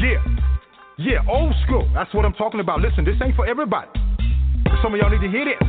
[0.00, 0.16] Yeah,
[0.96, 1.84] yeah, old school.
[1.92, 2.80] That's what I'm talking about.
[2.80, 3.92] Listen, this ain't for everybody.
[4.80, 5.60] Some of y'all need to hear this.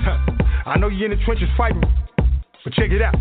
[0.65, 1.83] I know you're in the trenches fighting,
[2.63, 3.15] but check it out.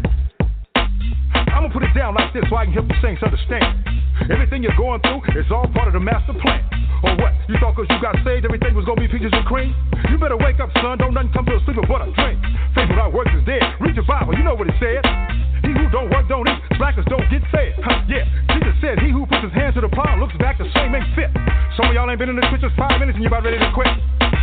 [1.50, 3.82] I'm gonna put it down like this so I can help you saints understand.
[4.30, 6.62] Everything you're going through is all part of the master plan.
[7.02, 7.34] Or what?
[7.50, 9.74] You thought cause you got saved everything was gonna be peaches and cream?
[10.06, 10.98] You better wake up, son.
[10.98, 12.38] Don't nothing come to a sleeper but a dream.
[12.78, 13.66] Faith without works is dead.
[13.82, 15.02] Read your Bible, you know what it says.
[15.62, 16.60] He who don't work don't eat.
[16.76, 17.76] Slackers don't get fed.
[17.84, 18.24] Huh, yeah,
[18.56, 21.06] Jesus said, He who puts his hand to the plow looks back the same ain't
[21.14, 21.30] fit.
[21.76, 23.70] Some of y'all ain't been in the trenches five minutes and you about ready to
[23.72, 23.88] quit.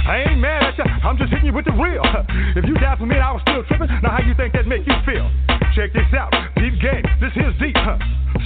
[0.08, 2.04] I ain't mad at you, I'm just hitting you with the real.
[2.56, 4.88] If you died for me I was still tripping, now how you think that make
[4.88, 5.28] you feel?
[5.76, 8.00] Check this out, deep game, this here's deep, huh?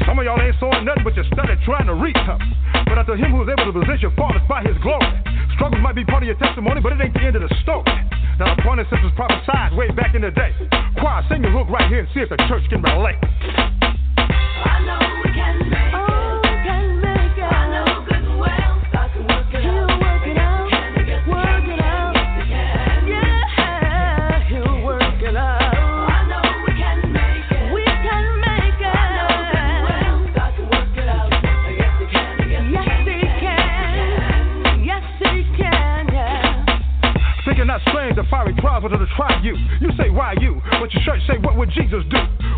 [0.07, 2.39] Some of y'all ain't sawing nothing but you started trying to reach, huh?
[2.89, 5.05] But unto him who is able to possess your fathers by his glory.
[5.55, 7.85] Struggles might be part of your testimony, but it ain't the end of the story.
[8.41, 8.47] The
[8.79, 10.49] is was prophesied way back in the day.
[10.97, 13.21] Choir, sing your hook right here and see if the church can relate.
[14.17, 16.00] I know we can make
[38.31, 39.55] fiery trials to try you.
[39.81, 40.61] You say, why you?
[40.79, 42.40] But your church say, what would Jesus do?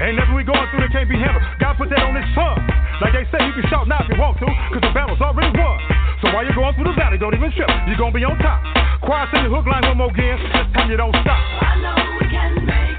[0.00, 1.44] Ain't nothing we going through that can't be handled.
[1.60, 2.56] God put that on his son.
[3.04, 5.52] Like they say, you can shout now if you want to, cause the battle's already
[5.52, 5.76] won.
[6.24, 7.68] So while you're going through the valley, don't even trip.
[7.84, 8.64] You're gonna be on top.
[9.04, 10.40] Choir, sing the hook line one more again.
[10.40, 11.36] This time you don't stop.
[11.36, 12.89] I know we can make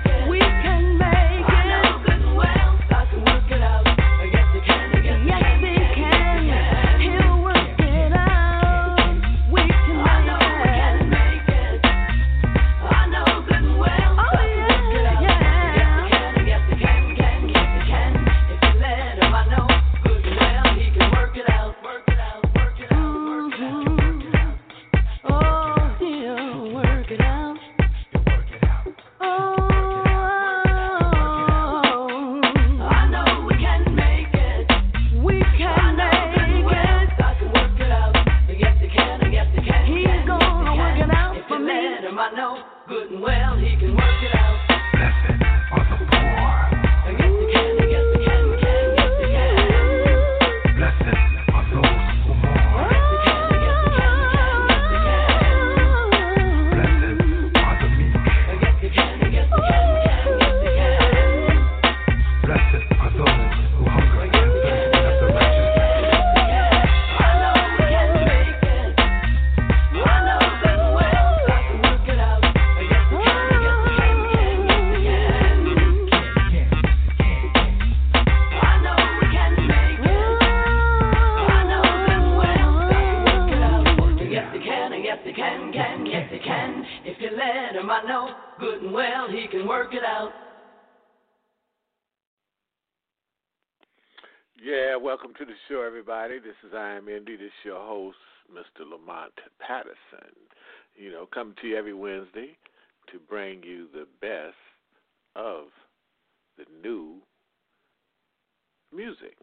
[95.71, 96.37] show, everybody.
[96.39, 97.37] This is I Am Indy.
[97.37, 98.17] This is your host,
[98.51, 98.83] Mr.
[98.83, 99.31] Lamont
[99.65, 100.35] Patterson.
[100.97, 102.57] You know, coming to you every Wednesday
[103.07, 104.59] to bring you the best
[105.37, 105.71] of
[106.57, 107.23] the new
[108.91, 109.39] music.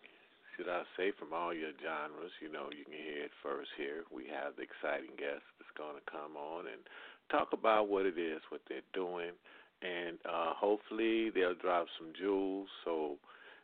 [0.53, 2.33] Should I say from all your genres?
[2.43, 4.05] You know, you can hear it first here.
[4.13, 6.85] We have the exciting guest that's going to come on and
[7.33, 9.33] talk about what it is, what they're doing,
[9.81, 13.17] and uh, hopefully they'll drop some jewels so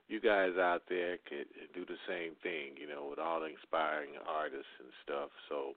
[0.08, 4.20] you guys out there could do the same thing, you know, with all the inspiring
[4.28, 5.30] artists and stuff.
[5.48, 5.72] So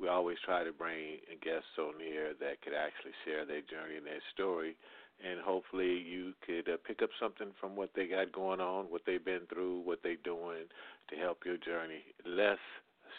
[0.00, 4.06] we always try to bring guests on here that could actually share their journey and
[4.06, 4.74] their story.
[5.20, 9.02] And hopefully you could uh, pick up something from what they got going on, what
[9.06, 10.64] they've been through, what they're doing
[11.10, 12.62] to help your journey less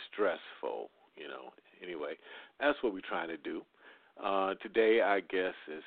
[0.10, 1.54] stressful, you know.
[1.82, 2.14] Anyway,
[2.60, 3.62] that's what we're trying to do.
[4.18, 5.84] Uh, today, our guest is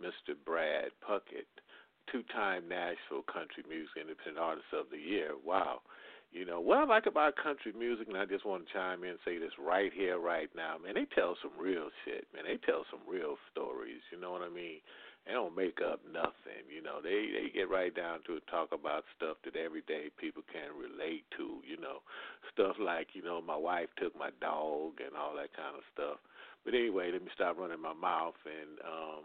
[0.00, 0.34] Mr.
[0.44, 1.48] Brad Puckett
[2.10, 5.32] two time Nashville Country Music Independent Artist of the Year.
[5.44, 5.80] Wow.
[6.30, 9.18] You know what I like about country music, and I just want to chime in
[9.18, 10.94] and say this right here, right now, man.
[10.94, 12.46] They tell some real shit, man.
[12.46, 13.98] They tell some real stories.
[14.14, 14.78] You know what I mean?
[15.26, 16.62] They don't make up nothing.
[16.70, 20.46] You know, they they get right down to it, talk about stuff that everyday people
[20.46, 21.66] can relate to.
[21.66, 22.06] You know,
[22.54, 26.22] stuff like you know my wife took my dog and all that kind of stuff.
[26.64, 29.24] But anyway, let me stop running my mouth and um,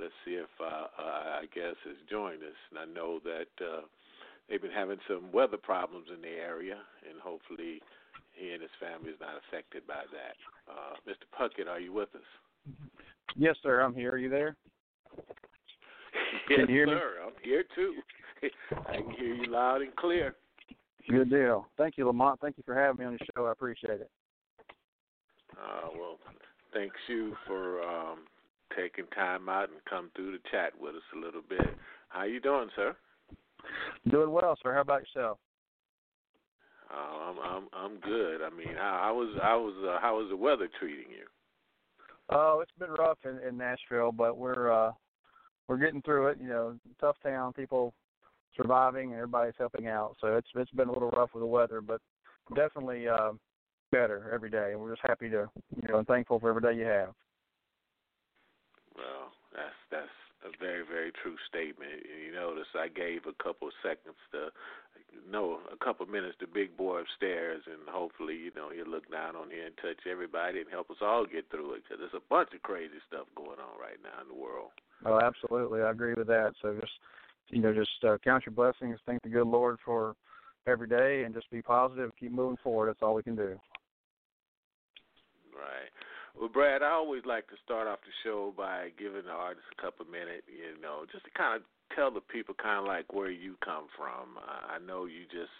[0.00, 2.58] let's see if uh, I guess has joined us.
[2.70, 3.64] And I know that.
[3.64, 3.82] uh
[4.48, 6.76] they've been having some weather problems in the area,
[7.08, 7.80] and hopefully
[8.32, 10.36] he and his family is not affected by that.
[10.70, 11.26] Uh, Mr.
[11.36, 12.74] Puckett, are you with us?
[13.36, 13.80] Yes, sir.
[13.80, 14.12] I'm here.
[14.12, 14.56] Are you there?
[15.16, 15.26] yes,
[16.48, 16.92] Can you hear me?
[16.92, 17.94] I'm here too.
[18.88, 20.34] I can hear you loud and clear.
[21.08, 21.66] Good deal.
[21.76, 22.40] Thank you, Lamont.
[22.40, 23.46] Thank you for having me on the show.
[23.46, 24.10] I appreciate it.
[25.52, 26.18] Uh, well,
[26.72, 28.20] thanks you for um,
[28.76, 31.76] taking time out and come through to chat with us a little bit.
[32.08, 32.94] How you doing, sir?
[34.10, 34.74] Doing well, sir.
[34.74, 35.38] How about yourself?
[36.92, 38.42] Uh, I'm I'm I'm good.
[38.42, 41.26] I mean, how, how was I was uh, how was the weather treating you?
[42.30, 44.92] Oh, it's been rough in, in Nashville, but we're uh
[45.66, 46.38] we're getting through it.
[46.40, 47.94] You know, tough town, people
[48.56, 50.16] surviving, and everybody's helping out.
[50.20, 52.00] So it's it's been a little rough with the weather, but
[52.54, 53.32] definitely uh,
[53.90, 54.70] better every day.
[54.72, 55.48] And we're just happy to,
[55.82, 57.14] you know, and thankful for every day you have.
[58.96, 62.04] Well, that's that's a very very true statement.
[62.06, 64.50] And You notice I gave a couple of seconds to,
[65.28, 69.10] no, a couple of minutes to Big Boy upstairs, and hopefully you know he'll look
[69.10, 72.14] down on here and touch everybody and help us all get through it because there's
[72.18, 74.70] a bunch of crazy stuff going on right now in the world.
[75.04, 75.82] Oh, absolutely.
[75.82, 76.54] I agree with that.
[76.62, 76.92] So just,
[77.48, 80.16] you know, just uh, count your blessings, thank the good Lord for
[80.66, 82.88] every day, and just be positive, keep moving forward.
[82.88, 83.58] That's all we can do.
[85.52, 85.90] Right.
[86.38, 89.80] Well, Brad, I always like to start off the show by giving the artist a
[89.80, 91.62] couple minutes, you know, just to kind of
[91.94, 94.36] tell the people kind of like where you come from.
[94.36, 95.54] Uh, I know you just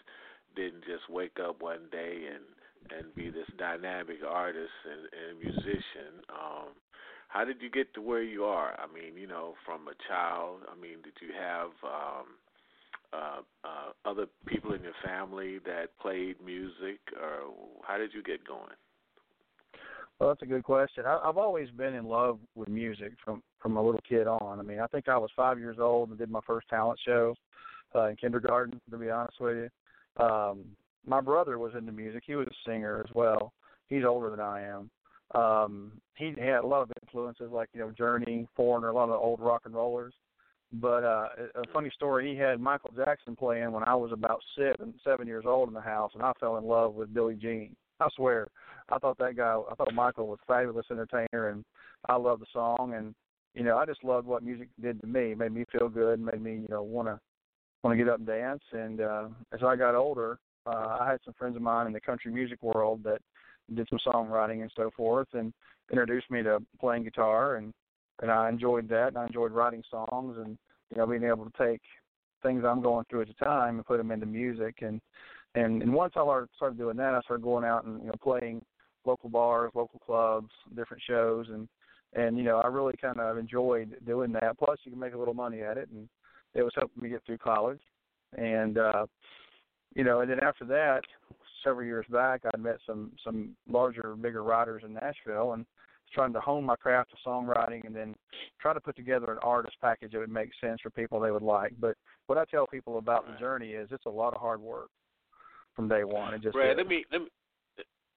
[0.56, 2.44] didn't just wake up one day and
[2.91, 6.21] and be this dynamic artist and, and musician.
[6.29, 6.69] Um,
[7.29, 8.79] how did you get to where you are?
[8.79, 10.61] I mean, you know, from a child.
[10.70, 12.27] I mean, did you have um,
[13.12, 17.55] uh, uh, other people in your family that played music, or
[17.87, 18.77] how did you get going?
[20.19, 21.05] Well, that's a good question.
[21.07, 24.61] I, I've always been in love with music from from a little kid on.
[24.61, 27.35] I mean, I think I was five years old and did my first talent show
[27.95, 28.81] uh, in kindergarten.
[28.91, 30.65] To be honest with you, um,
[31.07, 32.23] my brother was into music.
[32.27, 33.53] He was a singer as well.
[33.89, 34.91] He's older than I am.
[35.35, 39.11] Um, he had a lot of influences like you know Journey, Foreigner, a lot of
[39.11, 40.15] the old rock and rollers.
[40.73, 44.95] But uh, a funny story, he had Michael Jackson playing when I was about seven,
[45.05, 47.77] seven years old in the house, and I fell in love with Billie Jean.
[48.00, 48.49] I swear,
[48.91, 51.64] I thought that guy, I thought Michael was a fabulous entertainer, and
[52.08, 53.14] I loved the song, and
[53.55, 55.32] you know, I just loved what music did to me.
[55.32, 57.20] It made me feel good, made me, you know, want to
[57.82, 58.62] want to get up and dance.
[58.73, 62.00] And uh, as I got older, uh, I had some friends of mine in the
[62.00, 63.20] country music world that
[63.73, 65.52] did some songwriting and so forth, and
[65.91, 67.73] introduced me to playing guitar, and
[68.23, 70.58] and I enjoyed that, and I enjoyed writing songs, and
[70.91, 71.81] you know, being able to take
[72.43, 75.00] things I'm going through at the time and put them into music, and
[75.55, 78.65] and and once I started doing that, I started going out and you know playing
[79.05, 81.69] local bars, local clubs, different shows, and
[82.15, 84.59] and you know I really kind of enjoyed doing that.
[84.59, 86.09] Plus, you can make a little money at it, and
[86.55, 87.81] it was helping me get through college,
[88.37, 89.06] and uh,
[89.95, 91.03] you know, and then after that,
[91.62, 95.65] several years back, I'd met some some larger, bigger writers in Nashville, and
[96.12, 98.15] trying to hone my craft of songwriting, and then
[98.61, 101.43] try to put together an artist package that would make sense for people they would
[101.43, 101.75] like.
[101.79, 101.97] But
[102.27, 104.91] what I tell people about the journey is it's a lot of hard work
[105.75, 106.35] from day one.
[106.35, 107.29] It just Brad, let me let me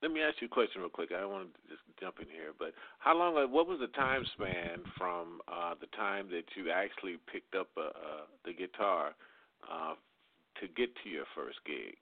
[0.01, 1.09] let me ask you a question real quick.
[1.15, 3.33] I don't want to just jump in here, but how long?
[3.51, 7.81] What was the time span from uh, the time that you actually picked up uh,
[7.81, 9.15] uh, the guitar
[9.69, 9.93] uh,
[10.61, 11.95] to get to your first gig?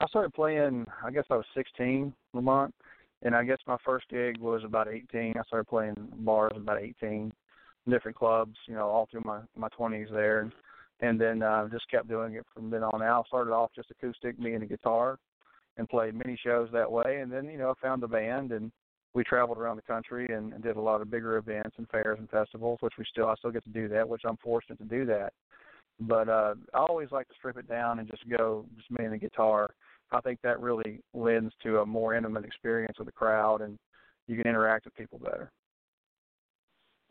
[0.00, 0.86] I started playing.
[1.04, 2.74] I guess I was 16, Lamont,
[3.22, 5.34] and I guess my first gig was about 18.
[5.36, 7.32] I started playing bars about 18,
[7.88, 10.52] different clubs, you know, all through my my 20s there, and
[11.00, 13.26] and then uh, just kept doing it from then on out.
[13.26, 15.18] Started off just acoustic, me and a guitar,
[15.76, 17.20] and played many shows that way.
[17.20, 18.70] And then you know, I found a band, and
[19.14, 22.18] we traveled around the country and, and did a lot of bigger events and fairs
[22.18, 24.84] and festivals, which we still I still get to do that, which I'm fortunate to
[24.84, 25.32] do that.
[26.00, 29.14] But uh, I always like to strip it down and just go just me and
[29.14, 29.70] the guitar.
[30.10, 33.78] I think that really lends to a more intimate experience with the crowd, and
[34.26, 35.50] you can interact with people better.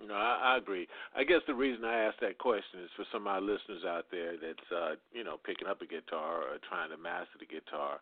[0.01, 0.87] No, I, I agree.
[1.15, 4.05] I guess the reason I asked that question is for some of our listeners out
[4.11, 7.99] there that's uh, you know picking up a guitar or trying to master the guitar.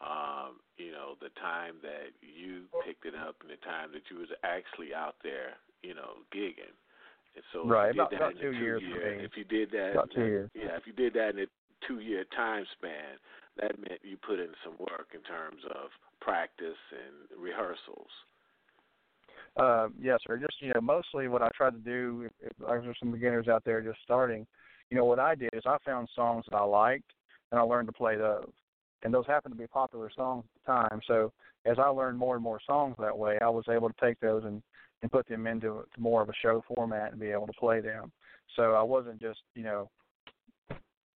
[0.00, 4.16] Um, you know, the time that you picked it up and the time that you
[4.16, 6.72] was actually out there, you know, gigging.
[7.36, 9.36] And so Right, if you about- did that about in the two years year, if
[9.36, 10.50] you did that, About two years.
[10.56, 11.48] yeah, if you did that in the
[11.86, 13.20] two year time span,
[13.60, 18.08] that meant you put in some work in terms of practice and rehearsals.
[19.56, 20.36] Uh, yes, sir.
[20.38, 23.64] Just you know, mostly what I tried to do, if, if there's some beginners out
[23.64, 24.46] there just starting,
[24.90, 27.12] you know, what I did is I found songs that I liked,
[27.50, 28.50] and I learned to play those.
[29.02, 31.00] And those happened to be popular songs at the time.
[31.06, 31.32] So
[31.64, 34.44] as I learned more and more songs that way, I was able to take those
[34.44, 34.62] and
[35.02, 38.12] and put them into more of a show format and be able to play them.
[38.54, 39.88] So I wasn't just you know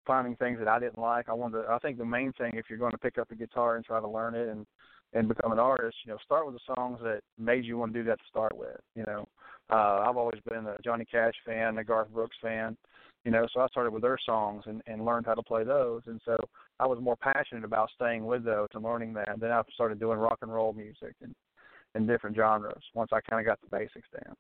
[0.07, 1.29] finding things that I didn't like.
[1.29, 1.63] I wanted.
[1.63, 3.85] To, I think the main thing, if you're going to pick up a guitar and
[3.85, 4.67] try to learn it and
[5.13, 7.99] and become an artist, you know, start with the songs that made you want to
[7.99, 8.79] do that to start with.
[8.95, 9.29] You know,
[9.71, 12.77] uh, I've always been a Johnny Cash fan, a Garth Brooks fan.
[13.25, 16.01] You know, so I started with their songs and and learned how to play those,
[16.07, 16.39] and so
[16.79, 19.29] I was more passionate about staying with those and learning that.
[19.39, 21.35] Then I started doing rock and roll music and
[21.95, 24.35] and different genres once I kind of got the basics down.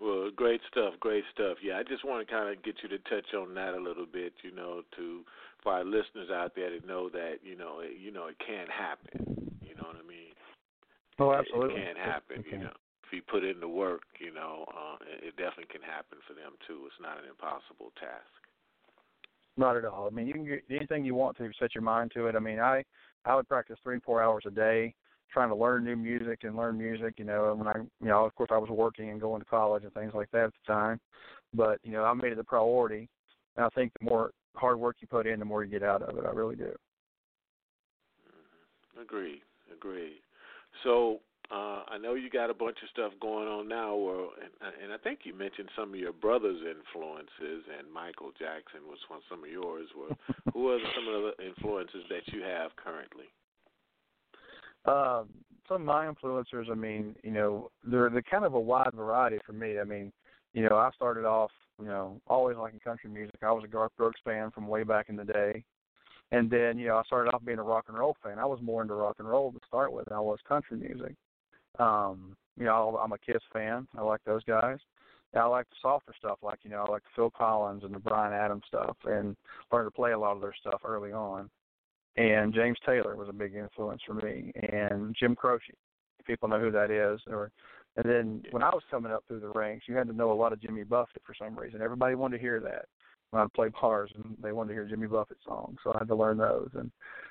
[0.00, 1.58] Well, great stuff, great stuff.
[1.62, 4.06] Yeah, I just want to kind of get you to touch on that a little
[4.06, 5.20] bit, you know, to
[5.62, 8.66] for our listeners out there to know that you know, it, you know, it can
[8.66, 9.52] happen.
[9.60, 10.32] You know what I mean?
[11.18, 11.76] Oh, absolutely.
[11.76, 12.40] It, it can happen.
[12.40, 12.60] It You can.
[12.62, 16.16] know, if you put in the work, you know, uh, it, it definitely can happen
[16.26, 16.86] for them too.
[16.86, 18.40] It's not an impossible task.
[19.58, 20.06] Not at all.
[20.06, 22.36] I mean, you can get anything you want to set your mind to it.
[22.36, 22.84] I mean, I
[23.26, 24.94] I would practice three four hours a day
[25.32, 27.14] trying to learn new music and learn music.
[27.18, 29.46] You know, and when I you know of course I was working and going to
[29.46, 31.00] college and things like that at the time,
[31.54, 33.08] but you know I made it a priority.
[33.56, 36.02] And I think the more hard work you put in, the more you get out
[36.02, 36.24] of it.
[36.24, 36.72] I really do.
[39.00, 39.42] Agreed.
[39.72, 40.20] Agreed.
[40.84, 41.20] So
[41.50, 44.92] uh, I know you got a bunch of stuff going on now, or and, and
[44.92, 49.42] I think you mentioned some of your brother's influences, and Michael Jackson was one some
[49.42, 49.88] of yours.
[49.98, 50.14] Were
[50.54, 53.26] who are some of the influences that you have currently?
[54.86, 55.28] Um,
[55.68, 59.38] some of my influencers, I mean, you know, they're they're kind of a wide variety
[59.46, 59.78] for me.
[59.78, 60.12] I mean,
[60.52, 63.36] you know, I started off, you know, always liking country music.
[63.42, 65.64] I was a Garth Brooks fan from way back in the day.
[66.32, 68.38] And then, you know, I started off being a rock and roll fan.
[68.38, 71.14] I was more into rock and roll to start with than I was country music.
[71.78, 73.88] Um, you know, I'm a Kiss fan.
[73.96, 74.78] I like those guys.
[75.34, 78.00] I like the softer stuff, like you know, I like the Phil Collins and the
[78.00, 79.36] Bryan Adams stuff, and
[79.72, 81.48] learned to play a lot of their stuff early on.
[82.16, 85.62] And James Taylor was a big influence for me, and Jim Croce,
[86.26, 87.20] people know who that is.
[87.28, 87.52] Or,
[87.96, 90.34] and then when I was coming up through the ranks, you had to know a
[90.34, 91.80] lot of Jimmy Buffett for some reason.
[91.80, 92.86] Everybody wanted to hear that
[93.30, 96.08] when I'd play bars, and they wanted to hear Jimmy Buffett songs, so I had
[96.08, 96.70] to learn those.
[96.74, 96.90] And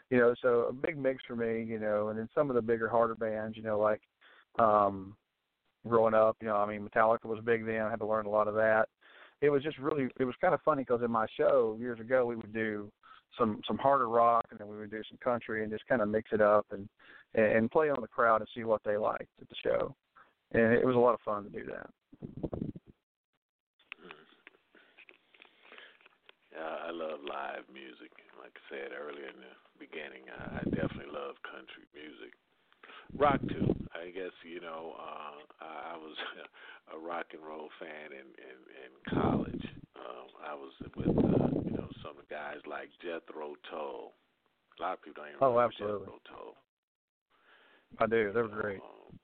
[0.09, 2.07] you know, so a big mix for me, you know.
[2.07, 4.01] And then some of the bigger, harder bands, you know, like
[4.57, 5.15] um
[5.88, 6.38] growing up.
[6.41, 7.81] You know, I mean, Metallica was big then.
[7.81, 8.88] I had to learn a lot of that.
[9.41, 12.25] It was just really, it was kind of funny because in my show years ago,
[12.25, 12.91] we would do
[13.38, 16.09] some some harder rock, and then we would do some country, and just kind of
[16.09, 16.88] mix it up and
[17.36, 19.95] and play on the crowd and see what they liked at the show.
[20.51, 21.89] And it was a lot of fun to do that.
[26.59, 28.12] Uh, I love live music.
[28.36, 32.33] Like I said earlier in the beginning, I, I definitely love country music.
[33.15, 33.69] Rock too.
[33.93, 36.15] I guess you know uh, I, I was
[36.95, 39.65] a rock and roll fan in in, in college.
[39.99, 44.13] Um, I was with uh, you know some guys like Jethro Tull.
[44.79, 45.99] A lot of people don't even Oh, remember absolutely.
[45.99, 46.55] Jethro Tull.
[47.99, 48.31] I do.
[48.33, 48.79] They were great.
[48.79, 49.19] Um,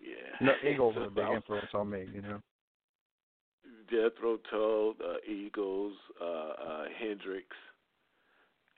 [0.00, 0.52] yeah.
[0.70, 2.06] Eagles was a big influence on me.
[2.14, 2.40] You know.
[3.90, 7.46] Jethro Tull, uh, Eagles, uh, uh, Hendrix,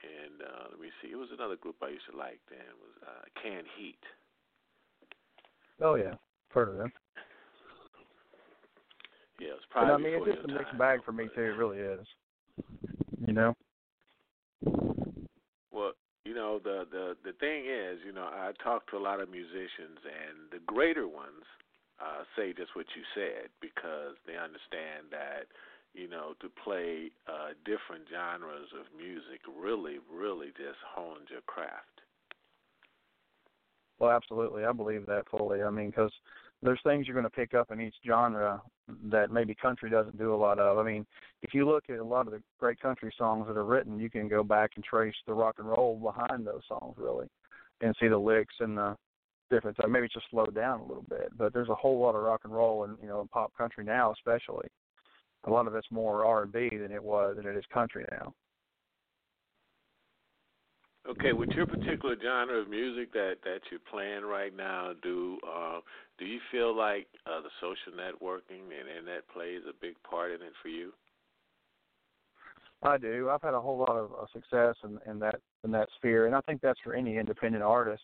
[0.03, 1.09] and uh, let me see.
[1.09, 2.39] It was another group I used to like.
[2.49, 3.99] Then it was uh, Canned Heat.
[5.81, 6.15] Oh yeah,
[6.51, 6.91] heard of them.
[9.39, 11.29] Yeah, it was And probably I mean, it's just a mixed time, bag for me
[11.35, 11.41] too.
[11.41, 12.05] It really is.
[13.25, 13.53] You know.
[15.71, 15.93] Well,
[16.25, 19.29] you know the the the thing is, you know, I talk to a lot of
[19.29, 21.45] musicians, and the greater ones
[21.99, 25.45] uh, say just what you said because they understand that
[25.93, 32.01] you know to play uh, different genres of music really, really just hones your craft.
[33.99, 34.63] Well, absolutely.
[34.63, 35.63] I believe that fully.
[35.63, 36.11] I mean, because
[36.61, 38.61] there's things you're going to pick up in each genre
[39.09, 40.77] that maybe country doesn't do a lot of.
[40.77, 41.05] I mean,
[41.41, 44.09] if you look at a lot of the great country songs that are written, you
[44.09, 47.27] can go back and trace the rock and roll behind those songs, really,
[47.81, 48.95] and see the licks and the
[49.51, 49.77] difference.
[49.87, 52.41] Maybe it's just slowed down a little bit, but there's a whole lot of rock
[52.43, 54.67] and roll and you know in pop country now, especially.
[55.43, 58.05] A lot of it's more R and B than it was than it is country
[58.11, 58.33] now.
[61.09, 65.79] Okay, with your particular genre of music that that you're playing right now, do uh,
[66.19, 70.41] do you feel like uh, the social networking and internet plays a big part in
[70.41, 70.91] it for you?
[72.83, 73.29] I do.
[73.29, 76.35] I've had a whole lot of uh, success in, in that in that sphere, and
[76.35, 78.03] I think that's for any independent artist.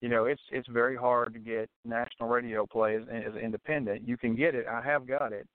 [0.00, 4.08] You know, it's it's very hard to get national radio play as, as independent.
[4.08, 4.66] You can get it.
[4.66, 5.46] I have got it,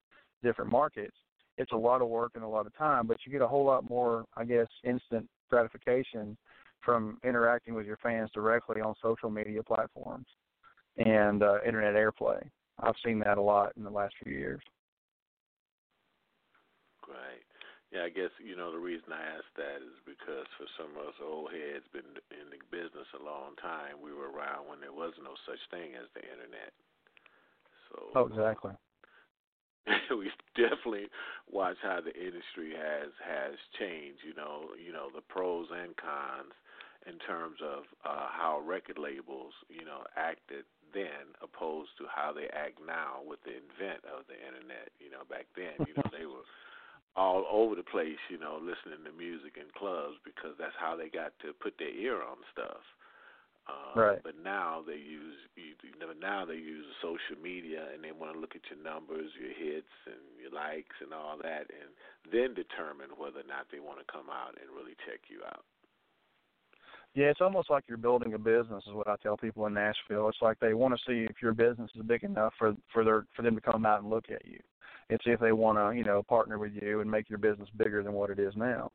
[0.44, 1.18] different markets.
[1.58, 3.65] it's a lot of work and a lot of time, but you get a whole
[3.65, 6.38] lot more, I guess, instant gratification
[6.86, 10.27] from interacting with your fans directly on social media platforms
[10.98, 12.42] and uh, internet airplay.
[12.80, 14.62] I've seen that a lot in the last few years.
[17.08, 17.44] Right.
[17.92, 21.08] Yeah, I guess you know the reason I asked that is because for some of
[21.08, 24.01] us old heads been in the business a long time.
[24.01, 26.74] We were around when there was no such thing as the internet.
[27.88, 28.74] So Oh, exactly.
[30.18, 31.08] we definitely
[31.48, 34.25] watch how the industry has has changed.
[34.25, 36.58] You know, you know the pros and cons
[37.05, 42.47] in terms of uh, how record labels, you know, acted then opposed to how they
[42.55, 44.89] act now with the invent of the internet.
[44.97, 46.45] You know, back then, you know, they were
[47.15, 51.07] all over the place, you know, listening to music in clubs because that's how they
[51.12, 52.83] got to put their ear on stuff.
[53.65, 54.21] Uh, Right.
[54.21, 58.39] But now they use you know now they use social media and they want to
[58.39, 61.89] look at your numbers, your hits, and your likes and all that, and
[62.29, 65.63] then determine whether or not they want to come out and really check you out.
[67.15, 70.27] Yeah, it's almost like you're building a business, is what I tell people in Nashville.
[70.27, 73.25] It's like they want to see if your business is big enough for for their
[73.34, 74.60] for them to come out and look at you,
[75.10, 77.69] and see if they want to you know partner with you and make your business
[77.77, 78.91] bigger than what it is now.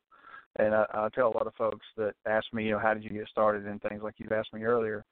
[0.56, 3.04] And I, I tell a lot of folks that ask me, you know, how did
[3.04, 5.02] you get started and things like you've asked me earlier.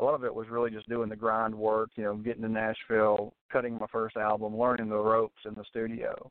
[0.00, 2.48] A lot of it was really just doing the grind work, you know, getting to
[2.48, 6.30] Nashville, cutting my first album, learning the ropes in the studio.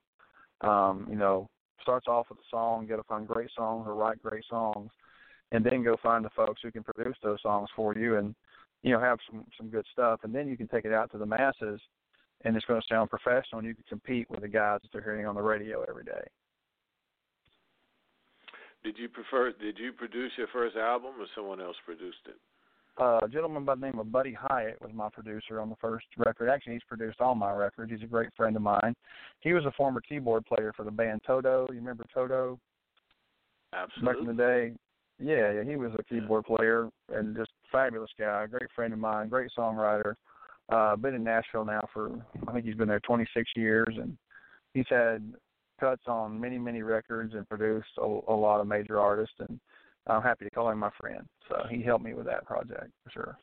[0.62, 1.50] Um, you know,
[1.82, 4.91] starts off with a song, got to find great songs or write great songs
[5.51, 8.36] and then go find the folks who can produce those songs for you and
[8.84, 11.18] you know have some some good stuff and then you can take it out to
[11.18, 11.80] the masses
[12.46, 15.01] and it's going to sound professional and you can compete with the guys that they're
[15.01, 16.25] hearing on the radio every day
[18.84, 19.51] Did you prefer?
[19.51, 22.39] Did you produce your first album, or someone else produced it?
[23.00, 26.06] uh, a gentleman by the name of Buddy Hyatt was my producer on the first
[26.18, 26.50] record.
[26.50, 27.92] Actually, he's produced all my records.
[27.92, 28.96] He's a great friend of mine.
[29.42, 31.68] He was a former keyboard player for the band Toto.
[31.70, 32.60] You remember Toto
[33.74, 34.13] Absolutely.
[34.13, 34.72] back in the day?
[35.19, 39.29] Yeah, yeah, he was a keyboard player and just fabulous guy, great friend of mine,
[39.29, 40.15] great songwriter.
[40.69, 42.12] Uh, been in Nashville now for
[42.47, 44.17] I think he's been there 26 years, and
[44.74, 45.33] he's had
[45.79, 49.36] cuts on many, many records and produced a, a lot of major artists.
[49.39, 49.59] And
[50.05, 51.25] I'm happy to call him my friend.
[51.50, 53.38] So he helped me with that project for sure.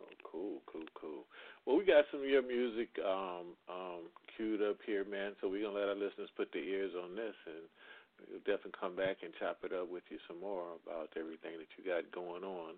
[0.00, 1.24] Oh, cool, cool, cool.
[1.64, 4.00] Well, we got some of your music um, um,
[4.36, 5.32] queued up here, man.
[5.40, 7.66] So we're gonna let our listeners put their ears on this, and
[8.30, 11.68] we'll definitely come back and chop it up with you some more about everything that
[11.76, 12.74] you got going on.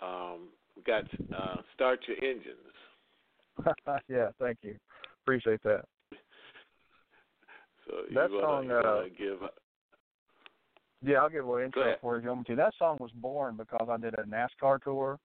[0.00, 2.76] Um, we got uh, start your engines.
[4.08, 4.76] yeah, thank you.
[5.24, 5.84] Appreciate that.
[7.86, 9.38] So you That wanna, song, uh, give
[11.02, 12.56] Yeah, I'll give a little intro for you to.
[12.56, 15.18] That song was born because I did a NASCAR tour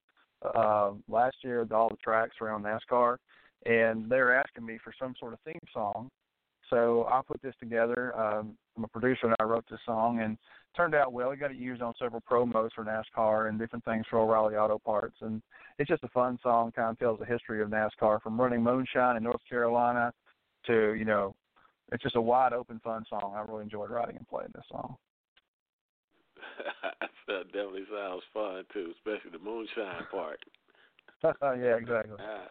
[0.55, 1.67] uh, last year.
[1.71, 3.17] All the tracks around NASCAR,
[3.65, 6.09] and they were asking me for some sort of theme song.
[6.73, 8.17] So I put this together.
[8.19, 10.39] Um, I'm a producer and I wrote this song, and
[10.75, 11.29] turned out well.
[11.29, 14.79] We got it used on several promos for NASCAR and different things for O'Reilly Auto
[14.79, 15.39] Parts, and
[15.77, 16.71] it's just a fun song.
[16.71, 20.11] Kind of tells the history of NASCAR from running moonshine in North Carolina
[20.65, 21.35] to you know,
[21.91, 23.33] it's just a wide open fun song.
[23.35, 24.95] I really enjoyed writing and playing this song.
[27.27, 30.39] that definitely sounds fun too, especially the moonshine part.
[31.23, 32.17] yeah, exactly.
[32.19, 32.47] Ah.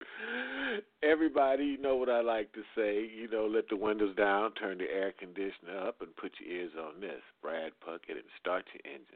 [1.02, 3.08] Everybody, you know what I like to say.
[3.14, 6.72] You know, let the windows down, turn the air conditioner up, and put your ears
[6.78, 7.22] on this.
[7.42, 9.08] Brad Puckett and start your engines.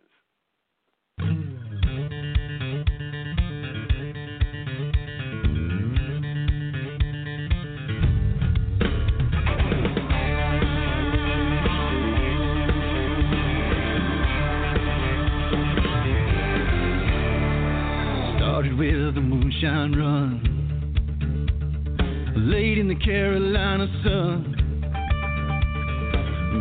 [18.39, 20.62] Started with a moonshine run.
[22.35, 24.57] Late in the Carolina sun.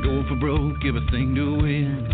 [0.04, 2.08] Going for broke, everything to win.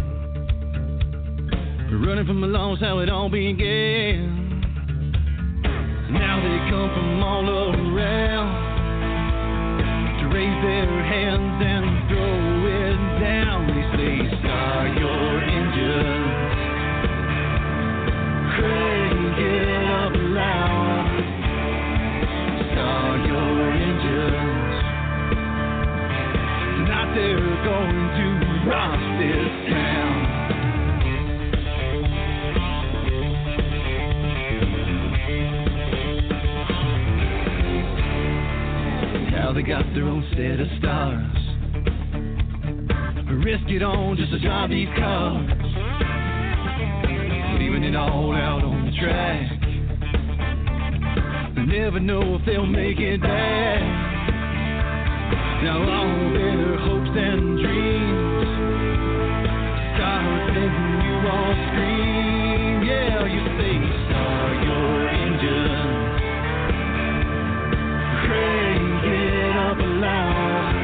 [2.06, 4.62] Running from the loss, how it all began.
[6.12, 8.67] Now they come from all around
[10.20, 13.67] to raise their hands and throw it down.
[13.67, 16.24] They say, Start your engine.
[18.54, 19.07] Crank
[27.67, 28.27] going to
[28.69, 30.17] rock this town.
[39.36, 41.38] How they got their own set of stars.
[43.43, 45.51] Risk it all just to drive these cars
[47.60, 49.51] leaving it all out on the track.
[51.67, 54.07] Never know if they'll make it back.
[55.67, 58.47] Now all their hopes and dreams
[59.99, 62.88] start you all scream.
[62.88, 63.43] Yeah, you
[64.63, 65.75] your engine,
[70.08, 70.77] up.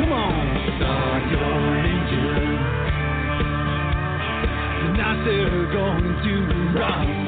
[0.00, 0.42] Come on,
[0.74, 2.58] start your engine.
[4.90, 6.34] Tonight they're going to
[6.80, 7.19] rock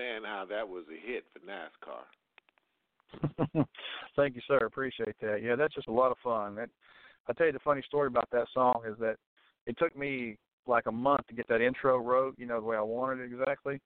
[0.00, 2.04] understand how that was a hit for NASCAR.
[4.16, 4.58] Thank you, sir.
[4.58, 5.42] Appreciate that.
[5.42, 6.54] Yeah, that's just a lot of fun.
[6.54, 6.70] That,
[7.28, 9.16] I tell you, the funny story about that song is that
[9.66, 12.76] it took me like a month to get that intro wrote, you know, the way
[12.76, 13.80] I wanted it exactly.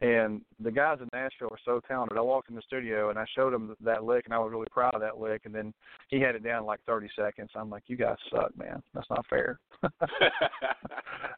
[0.00, 2.18] And the guys in Nashville are so talented.
[2.18, 4.68] I walked in the studio and I showed him that lick, and I was really
[4.70, 5.42] proud of that lick.
[5.44, 5.74] And then
[6.08, 7.50] he had it down in like 30 seconds.
[7.56, 8.80] I'm like, "You guys suck, man.
[8.94, 9.58] That's not fair."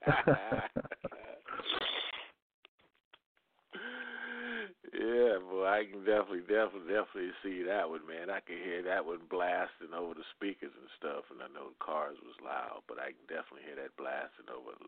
[4.90, 8.26] yeah, boy, I can definitely, definitely, definitely see that one, man.
[8.26, 11.85] I can hear that one blasting over the speakers and stuff, and I know the
[11.85, 14.83] cars was loud, but I can definitely hear that blasting over a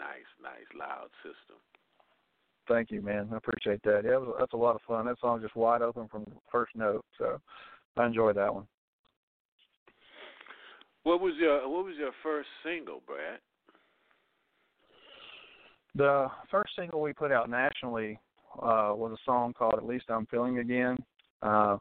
[0.00, 1.60] nice, nice, loud system.
[2.68, 3.28] Thank you, man.
[3.32, 4.08] I appreciate that.
[4.08, 5.04] Yeah, was, that's a lot of fun.
[5.04, 7.40] That song's just wide open from the first note, so
[7.96, 8.66] I enjoyed that one.
[11.02, 13.40] What was your What was your first single, Brad?
[15.94, 18.18] The first single we put out nationally
[18.56, 20.96] uh, was a song called "At Least I'm Feeling Again."
[21.42, 21.78] Uh,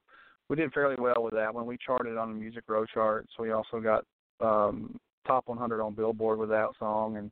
[0.49, 1.65] we did fairly well with that one.
[1.65, 3.31] We charted on the Music Row charts.
[3.39, 4.03] We also got
[4.41, 7.31] um, top 100 on Billboard with that song, and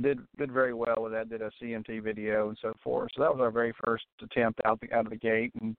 [0.00, 1.28] did did very well with that.
[1.28, 3.10] Did a CMT video and so forth.
[3.14, 5.76] So that was our very first attempt out the, out of the gate, and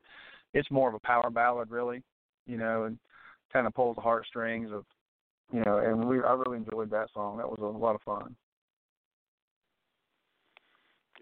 [0.54, 2.04] it's more of a power ballad, really,
[2.46, 2.98] you know, and
[3.52, 4.86] kind of pulls the heartstrings of,
[5.52, 5.78] you know.
[5.78, 7.38] And we I really enjoyed that song.
[7.38, 8.36] That was a lot of fun.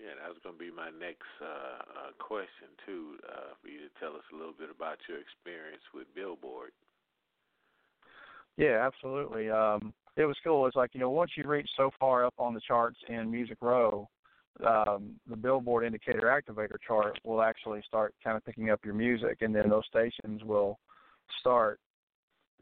[0.01, 3.77] Yeah, that was going to be my next uh, uh, question too, uh, for you
[3.85, 6.71] to tell us a little bit about your experience with Billboard.
[8.57, 9.51] Yeah, absolutely.
[9.51, 10.65] Um, it was cool.
[10.65, 13.57] It's like you know, once you reach so far up on the charts in Music
[13.61, 14.09] Row,
[14.65, 19.37] um, the Billboard Indicator Activator chart will actually start kind of picking up your music,
[19.41, 20.79] and then those stations will
[21.39, 21.79] start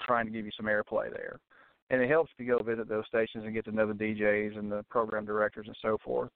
[0.01, 1.39] trying to give you some airplay there.
[1.89, 4.71] And it helps you go visit those stations and get to know the DJs and
[4.71, 6.29] the program directors and so forth.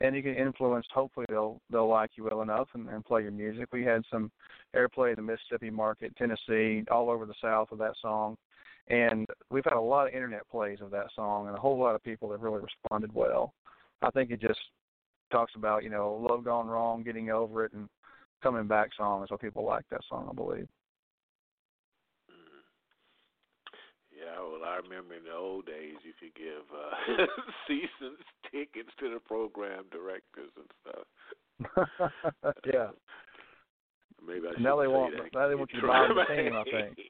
[0.00, 0.86] And you can influence.
[0.92, 3.68] Hopefully, they'll they'll like you well enough and, and play your music.
[3.72, 4.30] We had some
[4.74, 8.36] airplay in the Mississippi market, Tennessee, all over the South with that song
[8.88, 11.94] and we've had a lot of internet plays of that song, and a whole lot
[11.94, 13.52] of people have really responded well.
[14.02, 14.60] I think it just
[15.32, 17.88] talks about you know love gone wrong, getting over it, and
[18.42, 19.26] coming back song.
[19.28, 20.68] So people like that song, I believe.
[24.26, 27.26] Yeah, well, I remember in the old days you could give uh,
[27.68, 28.18] seasons
[28.50, 31.06] tickets to the program directors and stuff.
[32.66, 32.90] yeah.
[34.26, 35.32] Maybe I Now they want that.
[35.32, 36.54] now they want you to buy the team.
[36.54, 36.98] I think.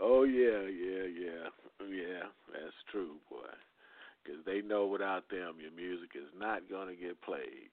[0.00, 1.46] oh yeah, yeah, yeah,
[1.86, 2.22] yeah.
[2.52, 3.46] That's true, boy.
[4.24, 7.70] Because they know without them, your music is not going to get played.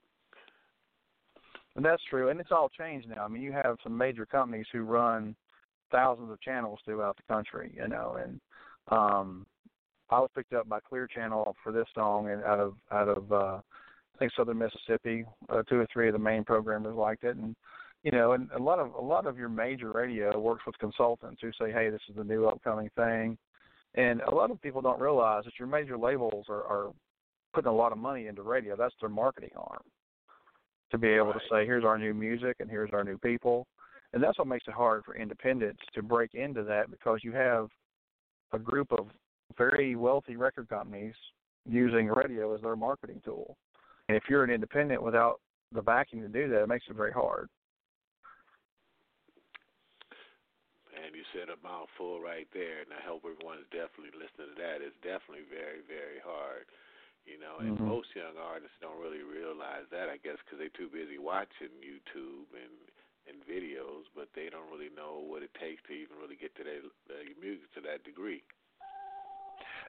[1.75, 3.23] And that's true, and it's all changed now.
[3.23, 5.35] I mean, you have some major companies who run
[5.91, 8.39] thousands of channels throughout the country, you know, and
[8.89, 9.45] um
[10.11, 13.31] I was picked up by Clear Channel for this song and out of out of
[13.31, 13.59] uh
[14.15, 15.25] I think Southern Mississippi.
[15.47, 17.55] Uh, two or three of the main programmers liked it and
[18.03, 21.41] you know, and a lot of a lot of your major radio works with consultants
[21.41, 23.37] who say, "Hey, this is the new upcoming thing."
[23.95, 26.93] And a lot of people don't realize that your major labels are, are
[27.53, 28.75] putting a lot of money into radio.
[28.75, 29.81] That's their marketing arm
[30.91, 33.67] to be able to say, here's our new music and here's our new people.
[34.13, 37.69] And that's what makes it hard for independents to break into that because you have
[38.53, 39.07] a group of
[39.57, 41.13] very wealthy record companies
[41.67, 43.57] using radio as their marketing tool.
[44.07, 45.39] And if you're an independent without
[45.71, 47.49] the backing to do that, it makes it very hard.
[50.89, 54.81] And you said a mouthful right there, and I hope everyone's definitely listening to that.
[54.81, 56.65] It's definitely very, very hard,
[57.29, 57.61] you know.
[57.61, 57.85] And Mhm.
[57.85, 62.49] most young artists don't really realize that, I guess, because they're too busy watching YouTube
[62.57, 62.73] and
[63.29, 66.63] and videos, but they don't really know what it takes to even really get to
[66.63, 68.41] their, their music to that degree.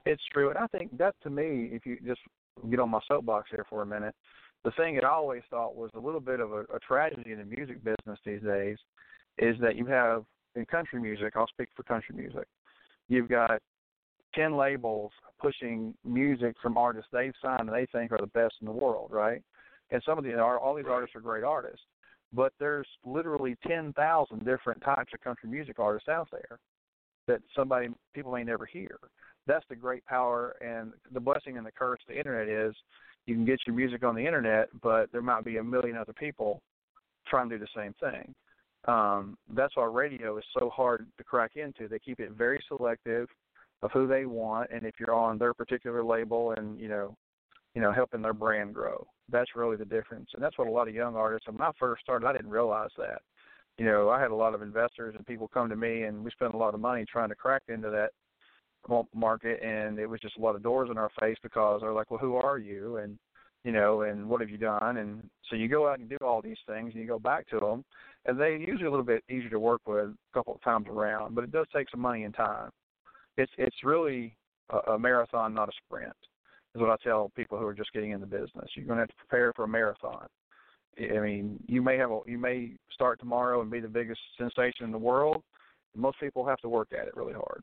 [0.07, 2.21] It's true, and I think that to me, if you just
[2.71, 4.15] get on my soapbox here for a minute,
[4.65, 7.39] the thing that I always thought was a little bit of a, a tragedy in
[7.39, 8.77] the music business these days
[9.39, 10.25] is that you have
[10.55, 11.33] in country music.
[11.37, 12.47] I'll speak for country music.
[13.09, 13.61] You've got
[14.35, 18.67] ten labels pushing music from artists they've signed and they think are the best in
[18.67, 19.43] the world, right?
[19.91, 21.81] And some of the all these artists are great artists,
[22.33, 26.59] but there's literally ten thousand different types of country music artists out there
[27.27, 28.99] that somebody people may never hear
[29.47, 32.75] that's the great power and the blessing and the curse the internet is
[33.27, 36.13] you can get your music on the internet, but there might be a million other
[36.13, 36.61] people
[37.29, 38.35] trying to do the same thing.
[38.89, 41.87] Um, that's why radio is so hard to crack into.
[41.87, 43.29] They keep it very selective
[43.83, 47.15] of who they want, and if you're on their particular label and you know,
[47.75, 50.31] you know, helping their brand grow, that's really the difference.
[50.35, 51.49] And that's what a lot of young artists.
[51.49, 53.23] When I first started, I didn't realize that.
[53.79, 56.31] You know, I had a lot of investors and people come to me, and we
[56.33, 58.11] spent a lot of money trying to crack into that
[59.15, 62.11] market and it was just a lot of doors in our face because they're like
[62.11, 63.19] well who are you and
[63.65, 66.41] you know and what have you done and so you go out and do all
[66.43, 67.85] these things and you go back to them
[68.27, 71.35] and they usually a little bit easier to work with a couple of times around
[71.35, 72.71] but it does take some money and time
[73.37, 74.35] it's it's really
[74.71, 76.17] a, a marathon not a sprint
[76.75, 79.03] is what i tell people who are just getting in the business you're going to
[79.03, 80.27] have to prepare for a marathon
[80.99, 84.85] i mean you may have a you may start tomorrow and be the biggest sensation
[84.85, 85.43] in the world
[85.97, 87.63] most people have to work at it really hard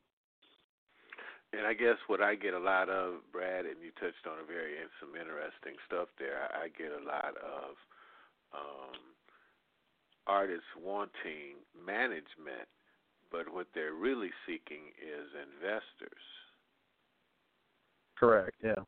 [1.54, 4.46] And I guess what I get a lot of, Brad, and you touched on a
[4.46, 6.52] very some interesting stuff there.
[6.52, 7.72] I get a lot of
[8.54, 9.00] um,
[10.28, 12.68] artists wanting management,
[13.32, 16.26] but what they're really seeking is investors.
[18.20, 18.56] Correct.
[18.64, 18.84] Yeah.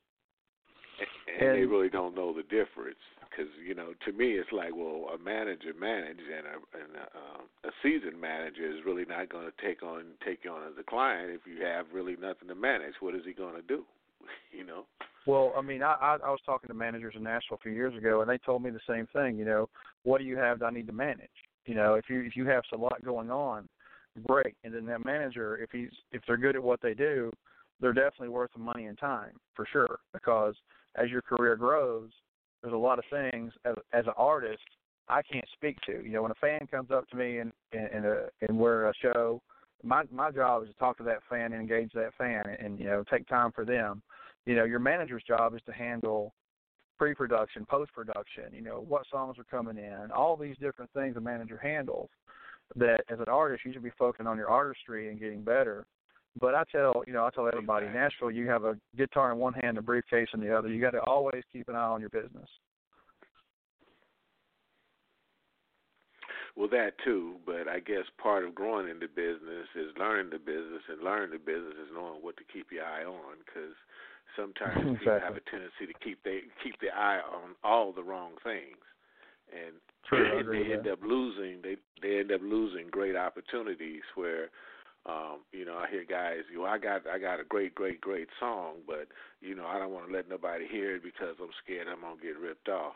[1.39, 4.75] And, and they really don't know the difference because you know to me it's like
[4.75, 9.29] well a manager manage and a and a, um, a seasoned manager is really not
[9.29, 12.47] going to take on take you on as a client if you have really nothing
[12.47, 13.83] to manage what is he going to do
[14.51, 14.85] you know
[15.25, 17.95] Well, I mean, I, I I was talking to managers in Nashville a few years
[17.95, 19.37] ago, and they told me the same thing.
[19.37, 19.69] You know,
[20.03, 21.29] what do you have that I need to manage?
[21.65, 23.67] You know, if you if you have a lot going on,
[24.27, 24.55] great.
[24.63, 27.31] And then that manager, if he's if they're good at what they do,
[27.79, 29.99] they're definitely worth the money and time for sure.
[30.13, 30.55] Because
[30.95, 32.09] as your career grows,
[32.61, 34.63] there's a lot of things as as an artist
[35.07, 36.03] I can't speak to.
[36.03, 38.93] You know, when a fan comes up to me and and and uh, we're a
[39.01, 39.41] show,
[39.83, 42.85] my my job is to talk to that fan and engage that fan and you
[42.85, 44.01] know take time for them
[44.45, 46.33] you know your manager's job is to handle
[46.97, 51.57] pre-production post-production you know what songs are coming in all these different things a manager
[51.61, 52.09] handles
[52.75, 55.85] that as an artist you should be focusing on your artistry and getting better
[56.39, 59.53] but i tell you know i tell everybody nashville you have a guitar in one
[59.53, 62.09] hand a briefcase in the other you got to always keep an eye on your
[62.09, 62.49] business
[66.59, 70.39] Well, that too, but I guess part of growing in the business is learning the
[70.39, 73.39] business, and learning the business is knowing what to keep your eye on.
[73.45, 73.71] Because
[74.35, 78.33] sometimes people have a tendency to keep they keep their eye on all the wrong
[78.43, 78.83] things,
[79.55, 80.93] and True, I they end that.
[80.93, 81.61] up losing.
[81.63, 84.49] They they end up losing great opportunities where.
[85.09, 87.99] Um, you know, I hear guys, you know, I got I got a great, great,
[87.99, 89.07] great song, but
[89.41, 92.21] you know, I don't want to let nobody hear it because I'm scared I'm gonna
[92.21, 92.95] get ripped off.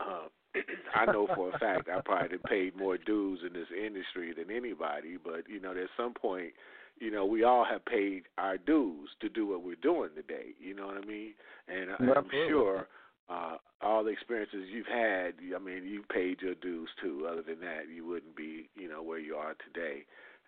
[0.00, 0.28] Uh,
[0.94, 5.18] I know for a fact I probably paid more dues in this industry than anybody,
[5.22, 6.52] but you know, there's some point,
[6.98, 10.54] you know, we all have paid our dues to do what we're doing today.
[10.60, 11.34] You know what I mean?
[11.68, 12.48] And I- I'm Absolutely.
[12.48, 12.88] sure
[13.28, 17.26] uh, all the experiences you've had, I mean, you paid your dues too.
[17.30, 20.04] Other than that, you wouldn't be, you know, where you are today.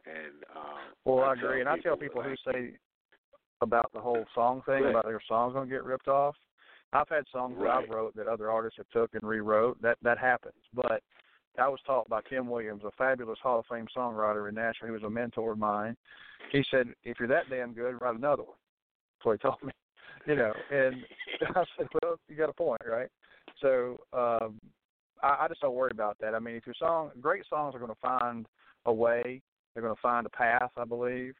[0.07, 2.73] And um, well i tell agree and i tell people like, who say
[3.61, 6.37] about the whole song thing about their songs gonna get ripped off
[6.95, 9.83] I've had songs that I've wrote that other artists have took and rewrote.
[9.83, 10.55] That that happens.
[10.73, 11.03] But
[11.59, 14.89] I was taught by Kim Williams, a fabulous Hall of Fame songwriter in Nashville.
[14.89, 15.97] He was a mentor of mine.
[16.53, 18.57] He said, "If you're that damn good, write another one."
[19.19, 19.73] That's what he told me.
[20.27, 21.05] You know, and
[21.55, 23.09] I said, "Well, you got a point, right?"
[23.61, 24.59] So um,
[25.23, 26.35] I, I just don't worry about that.
[26.35, 28.47] I mean, if your song, great songs are going to find
[28.87, 29.43] a way.
[29.75, 31.35] They're going to find a path, I believe.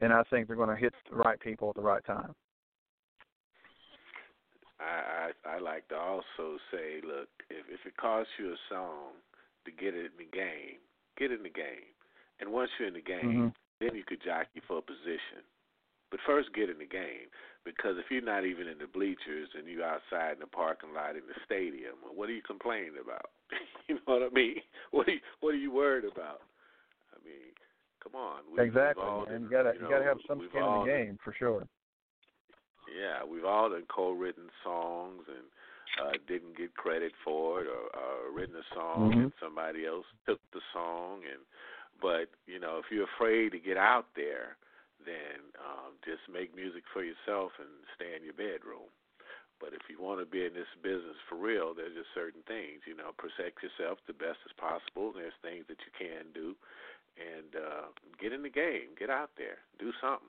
[0.00, 2.34] and I think they're going to hit the right people at the right time.
[4.80, 9.12] I, I I like to also say, look, if if it costs you a song
[9.66, 10.80] to get it in the game,
[11.18, 11.92] get in the game,
[12.40, 13.54] and once you're in the game, Mhm.
[13.80, 15.44] then you could jockey for a position.
[16.10, 17.28] But first, get in the game
[17.64, 21.14] because if you're not even in the bleachers and you're outside in the parking lot
[21.14, 23.30] in the stadium, what are you complaining about?
[23.88, 24.62] you know what I mean?
[24.92, 26.40] What are you What are you worried about?
[28.02, 28.40] Come on.
[28.52, 29.42] We, exactly, we've man.
[29.42, 31.66] You gotta you you gotta have some skin in the game for sure.
[32.90, 35.46] yeah, we've all done co-written songs and
[36.00, 39.22] uh, didn't get credit for it, or, or written a song Mhm.
[39.24, 41.22] and somebody else took the song.
[41.24, 41.44] And
[42.00, 44.56] but you know, if you're afraid to get out there,
[45.04, 48.88] then um, just make music for yourself and stay in your bedroom.
[49.60, 52.80] But if you want to be in this business for real, there's just certain things.
[52.88, 55.12] You know, protect yourself the best as possible.
[55.12, 56.56] There's things that you can do,
[57.16, 57.86] and uh,
[58.20, 58.94] get in the game.
[58.98, 59.58] Get out there.
[59.78, 60.28] Do something.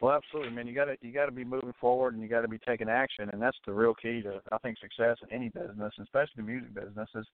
[0.00, 0.66] Well, absolutely, man.
[0.66, 2.88] You got to you got to be moving forward, and you got to be taking
[2.88, 6.42] action, and that's the real key to I think success in any business, especially the
[6.42, 7.08] music business.
[7.14, 7.26] Is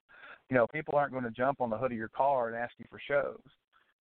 [0.49, 2.73] you know people aren't going to jump on the hood of your car and ask
[2.79, 3.41] you for shows.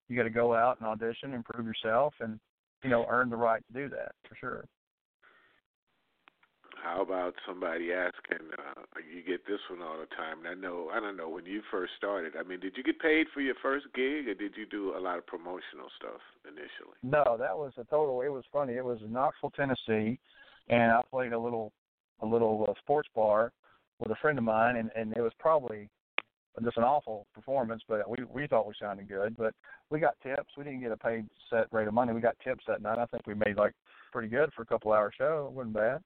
[0.07, 2.39] You got to go out and audition, and prove yourself, and
[2.83, 4.65] you know earn the right to do that for sure.
[6.83, 8.47] How about somebody asking?
[8.57, 8.81] Uh,
[9.13, 10.39] you get this one all the time.
[10.39, 11.29] And I know, I don't know.
[11.29, 14.33] When you first started, I mean, did you get paid for your first gig, or
[14.33, 16.97] did you do a lot of promotional stuff initially?
[17.03, 18.21] No, that was a total.
[18.21, 18.73] It was funny.
[18.73, 20.19] It was in Knoxville, Tennessee,
[20.69, 21.71] and I played a little
[22.21, 23.51] a little uh, sports bar
[23.99, 25.89] with a friend of mine, and and it was probably
[26.63, 29.37] just an awful performance, but we we thought we sounded good.
[29.37, 29.53] But
[29.89, 30.49] we got tips.
[30.57, 32.13] We didn't get a paid set rate of money.
[32.13, 32.97] We got tips that night.
[32.97, 33.73] I think we made like
[34.11, 35.47] pretty good for a couple hour show.
[35.49, 36.01] It wasn't bad.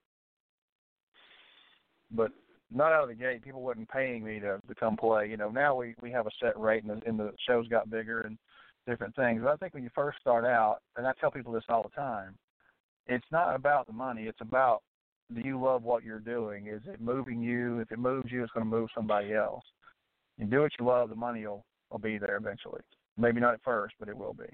[2.12, 2.32] But
[2.72, 5.30] not out of the gate, people wasn't paying me to to come play.
[5.30, 7.90] You know, now we we have a set rate, and the, and the shows got
[7.90, 8.38] bigger and
[8.88, 9.42] different things.
[9.44, 11.90] But I think when you first start out, and I tell people this all the
[11.90, 12.36] time,
[13.08, 14.24] it's not about the money.
[14.24, 14.82] It's about
[15.34, 16.68] do you love what you're doing?
[16.68, 17.80] Is it moving you?
[17.80, 19.64] If it moves you, it's going to move somebody else.
[20.38, 22.82] You do what you love, the money will will be there eventually.
[23.18, 24.46] Maybe not at first, but it will be.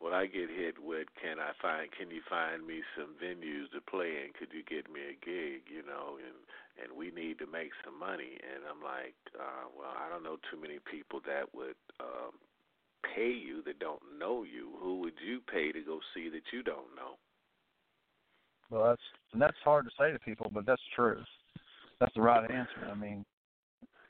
[0.00, 1.92] Well, I get hit with, can I find?
[1.92, 4.32] Can you find me some venues to play in?
[4.32, 5.68] Could you get me a gig?
[5.68, 6.40] You know, and
[6.80, 8.40] and we need to make some money.
[8.40, 12.32] And I'm like, uh, well, I don't know too many people that would um,
[13.04, 14.72] pay you that don't know you.
[14.80, 17.20] Who would you pay to go see that you don't know?
[18.70, 21.20] Well, that's and that's hard to say to people, but that's true.
[21.98, 22.88] That's the right answer.
[22.90, 23.24] I mean,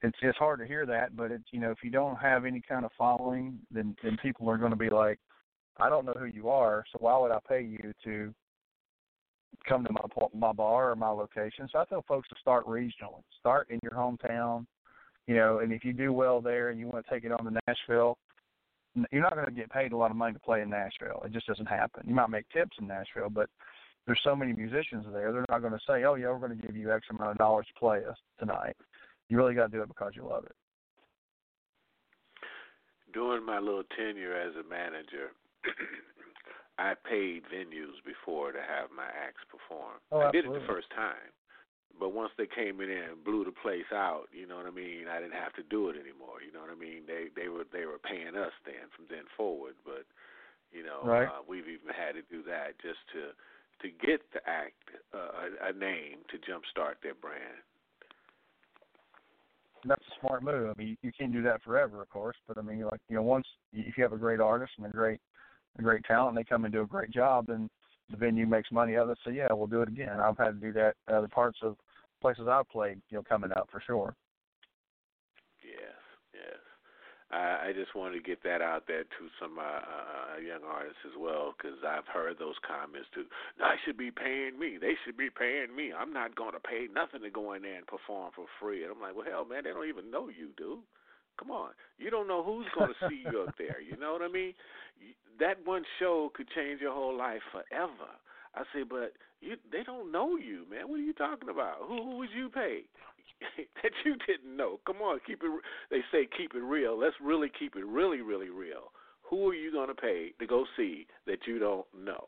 [0.03, 2.63] it's it's hard to hear that, but it's you know if you don't have any
[2.67, 5.19] kind of following, then then people are going to be like,
[5.81, 8.35] I don't know who you are, so why would I pay you to
[9.69, 11.69] come to my my bar or my location?
[11.71, 14.67] So I tell folks to start regionally, start in your hometown,
[15.27, 17.45] you know, and if you do well there and you want to take it on
[17.45, 18.19] to Nashville,
[19.13, 21.23] you're not going to get paid a lot of money to play in Nashville.
[21.25, 22.03] It just doesn't happen.
[22.07, 23.49] You might make tips in Nashville, but
[24.07, 25.33] there's so many musicians there.
[25.33, 27.39] They're not going to say, "Oh yeah, we're going to give you X amount of
[27.39, 28.77] dollars to play us tonight."
[29.29, 30.57] You really got to do it because you love it.
[33.13, 35.31] During my little tenure as a manager,
[36.79, 40.01] I paid venues before to have my acts perform.
[40.13, 41.29] Oh, I did it the first time.
[41.99, 45.05] But once they came in and blew the place out, you know what I mean,
[45.05, 46.41] I didn't have to do it anymore.
[46.41, 47.05] You know what I mean?
[47.05, 50.09] They they were they were paying us then from then forward, but
[50.73, 51.29] you know, Right.
[51.29, 53.37] uh, we've even had to do that just to
[53.85, 54.81] to get the act
[55.13, 57.61] uh, a, a name to jumpstart their brand.
[59.85, 60.71] that's a smart move.
[60.71, 63.17] I mean, you, you can't do that forever, of course, but I mean, like you
[63.17, 65.21] know, once if you have a great artist and a great,
[65.79, 67.69] a great talent, and they come and do a great job, then
[68.11, 69.19] the venue makes money out of it.
[69.25, 70.19] So yeah, we'll do it again.
[70.21, 71.77] I've had to do that at other parts of
[72.21, 74.15] places I've played, you know, coming up for sure.
[75.63, 75.97] Yes,
[76.35, 76.61] yes.
[77.31, 80.99] I, I just wanted to get that out there to some uh, uh, young artists
[81.07, 83.25] as well, because I've heard those comments too.
[83.63, 84.77] I should be paying me.
[84.81, 85.93] They should be paying me.
[85.97, 88.83] I'm not going to pay nothing to go in there and perform for free.
[88.83, 90.83] And I'm like, well, hell, man, they don't even know you, dude.
[91.41, 93.81] Come on, you don't know who's going to see you up there.
[93.81, 94.53] You know what I mean?
[95.41, 98.13] That one show could change your whole life forever.
[98.55, 100.89] I say, but you, they don't know you, man.
[100.89, 101.79] What are you talking about?
[101.89, 102.83] Who, who would you pay?
[103.83, 104.81] that you didn't know.
[104.87, 105.51] Come on, keep it.
[105.91, 106.99] They say keep it real.
[106.99, 108.93] Let's really keep it really, really real.
[109.23, 112.25] Who are you going to pay to go see that you don't know?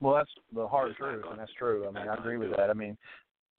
[0.00, 1.86] Well, that's the hard truth, and that's true.
[1.86, 2.70] I mean, I agree with that.
[2.70, 2.96] I mean,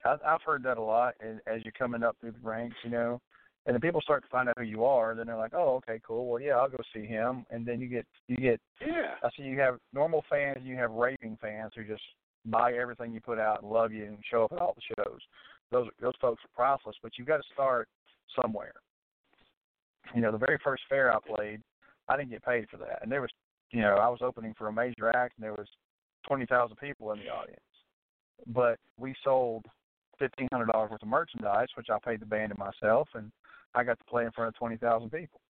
[0.03, 2.89] I, I've heard that a lot, and as you're coming up through the ranks, you
[2.89, 3.21] know,
[3.65, 5.99] and then people start to find out who you are, then they're like, oh, okay,
[6.05, 6.27] cool.
[6.27, 8.59] Well, yeah, I'll go see him, and then you get you get.
[8.81, 9.15] Yeah.
[9.23, 12.03] I see you have normal fans, and you have raving fans who just
[12.45, 15.19] buy everything you put out and love you and show up at all the shows.
[15.71, 17.87] Those those folks are priceless, but you've got to start
[18.41, 18.73] somewhere.
[20.13, 21.61] you know, the very first fair I played,
[22.09, 23.31] I didn't get paid for that, and there was,
[23.71, 25.67] you know, I was opening for a major act, and there was
[26.27, 27.59] twenty thousand people in the audience,
[28.47, 29.65] but we sold
[30.19, 33.31] fifteen hundred dollars worth of merchandise, which I paid the band and myself, and
[33.75, 35.41] I got to play in front of twenty thousand people.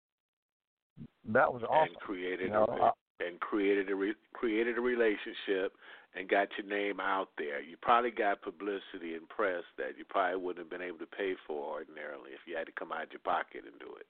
[1.26, 1.94] That was awesome.
[1.94, 5.74] and created You know, a, and created a re, created a relationship
[6.16, 7.62] and got your name out there.
[7.62, 11.34] You probably got publicity and press that you probably wouldn't have been able to pay
[11.48, 14.06] for ordinarily if you had to come out of your pocket and do it.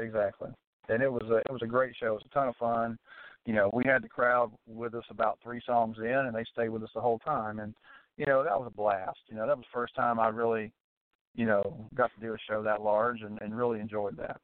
[0.00, 0.50] Exactly.
[0.88, 2.14] And it was a it was a great show.
[2.14, 2.98] It was a ton of fun.
[3.46, 6.68] You know, we had the crowd with us about three songs in, and they stayed
[6.68, 7.58] with us the whole time.
[7.58, 7.74] And
[8.16, 9.18] you know, that was a blast.
[9.28, 10.72] You know, that was the first time I really,
[11.40, 14.36] you know, got to do a show that large, and, and really enjoyed that.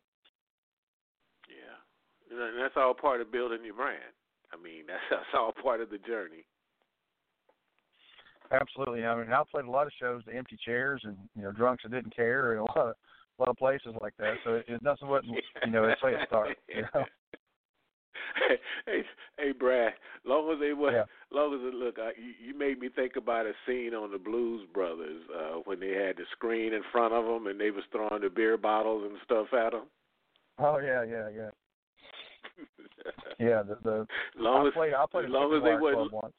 [1.47, 4.16] Yeah, and that's all part of building your brand.
[4.51, 6.47] I mean, that's that's all part of the journey.
[8.51, 9.05] Absolutely.
[9.05, 11.82] I mean, I played a lot of shows to empty chairs and you know drunks
[11.82, 12.94] that didn't care, and a lot of
[13.38, 14.36] a lot of places like that.
[14.42, 15.36] So it, it doesn't wasn't
[15.66, 16.57] you know it's way to start.
[16.66, 17.05] You know.
[18.87, 19.03] hey,
[19.39, 19.93] hey, Brad.
[20.25, 21.05] Long as they were, Yeah.
[21.31, 24.19] long as it look, I, you, you made me think about a scene on the
[24.19, 27.85] Blues Brothers uh, when they had the screen in front of them and they was
[27.93, 29.85] throwing the beer bottles and stuff at them.
[30.59, 31.51] Oh yeah, yeah, yeah,
[33.39, 33.62] yeah.
[33.62, 34.07] The the
[34.37, 36.35] long I as, played I played as long as they wasn't, once.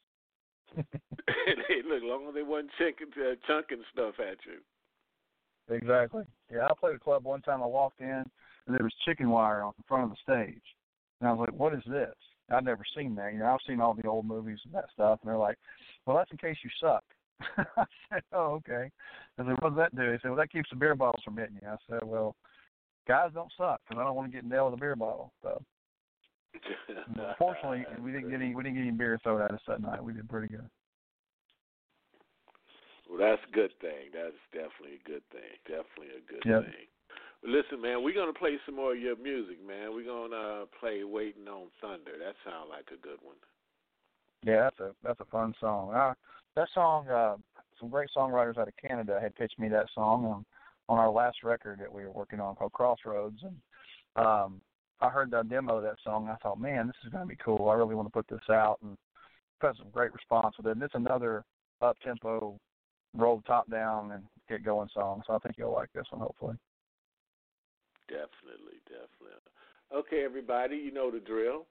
[0.76, 4.60] hey, look, long as they wasn't chunking, uh, chunking stuff at you.
[5.70, 6.24] Exactly.
[6.52, 7.62] Yeah, I played a club one time.
[7.62, 8.24] I walked in
[8.68, 10.62] and there was chicken wire on the front of the stage,
[11.20, 12.14] and I was like, "What is this?"
[12.50, 13.34] I'd never seen that.
[13.34, 15.58] You know, I've seen all the old movies and that stuff, and they're like,
[16.06, 17.04] "Well, that's in case you suck."
[17.78, 18.90] I said, "Oh, okay."
[19.38, 21.38] I said, "What does that do?" He said, "Well, that keeps the beer bottles from
[21.38, 22.36] hitting you." I said, "Well,
[23.08, 25.62] guys don't suck because I don't want to get nailed with a beer bottle." So,
[27.38, 30.04] fortunately, we didn't get any we didn't get any beer thrown at us that night.
[30.04, 30.70] We did pretty good.
[33.10, 34.12] Well, that's a good thing.
[34.14, 35.56] That's definitely a good thing.
[35.64, 36.64] Definitely a good Yep.
[36.64, 36.88] thing.
[37.44, 39.94] Listen, man, we're gonna play some more of your music, man.
[39.94, 43.36] We're gonna uh, play "Waiting on Thunder." That sounds like a good one.
[44.44, 45.94] Yeah, that's a that's a fun song.
[45.94, 46.14] Uh,
[46.56, 47.36] that song, uh,
[47.80, 50.46] some great songwriters out of Canada had pitched me that song on
[50.90, 54.62] on our last record that we were working on called Crossroads, and um,
[55.00, 56.24] I heard the demo of that song.
[56.24, 57.70] and I thought, man, this is to be cool.
[57.70, 58.98] I really want to put this out, and
[59.62, 60.72] got some great response with it.
[60.72, 61.44] And it's another
[61.82, 62.58] up tempo,
[63.16, 65.22] roll top down and get going song.
[65.28, 66.56] So I think you'll like this one, hopefully.
[68.08, 69.52] Definitely, definitely.
[69.94, 71.66] Okay, everybody, you know the drill.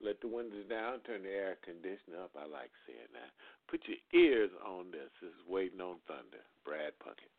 [0.00, 2.30] Let the windows down, turn the air conditioner up.
[2.36, 3.32] I like saying that.
[3.68, 5.10] Put your ears on this.
[5.20, 6.44] This is Waiting on Thunder.
[6.64, 7.32] Brad Puckett.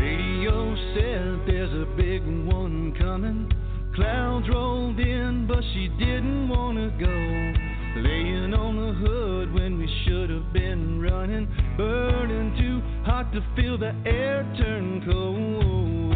[0.00, 3.52] Radio said there's a big one coming.
[3.94, 7.73] Clouds rolled in, but she didn't want to go.
[7.96, 11.46] Laying on the hood when we should have been running.
[11.76, 16.13] Burning too hot to feel the air turn cold.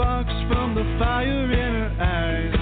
[0.00, 2.54] Sparks from the fire in her eyes.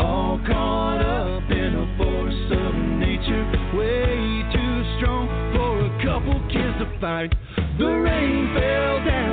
[0.00, 3.44] All caught up in a force of nature,
[3.76, 7.34] way too strong for a couple kids to fight.
[7.78, 9.25] The rain fell down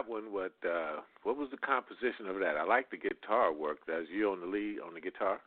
[0.00, 2.56] that one, what uh, what was the composition of that?
[2.56, 3.78] I like the guitar work.
[3.86, 5.40] That's you on the lead on the guitar.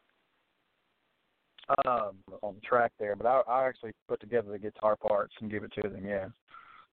[1.85, 5.49] um, on the track there, but I, I actually put together the guitar parts and
[5.49, 6.05] give it to them.
[6.05, 6.27] Yeah,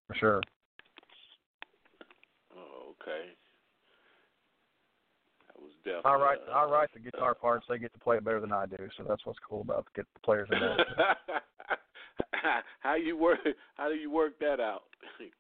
[0.07, 0.41] for sure.
[2.57, 3.31] Oh, okay.
[5.49, 6.11] That was definitely.
[6.11, 7.67] I write uh, I write the guitar parts.
[7.69, 10.03] They get to play it better than I do, so that's what's cool about the,
[10.03, 10.83] the players involved.
[12.81, 13.41] how you work?
[13.75, 14.85] How do you work that out?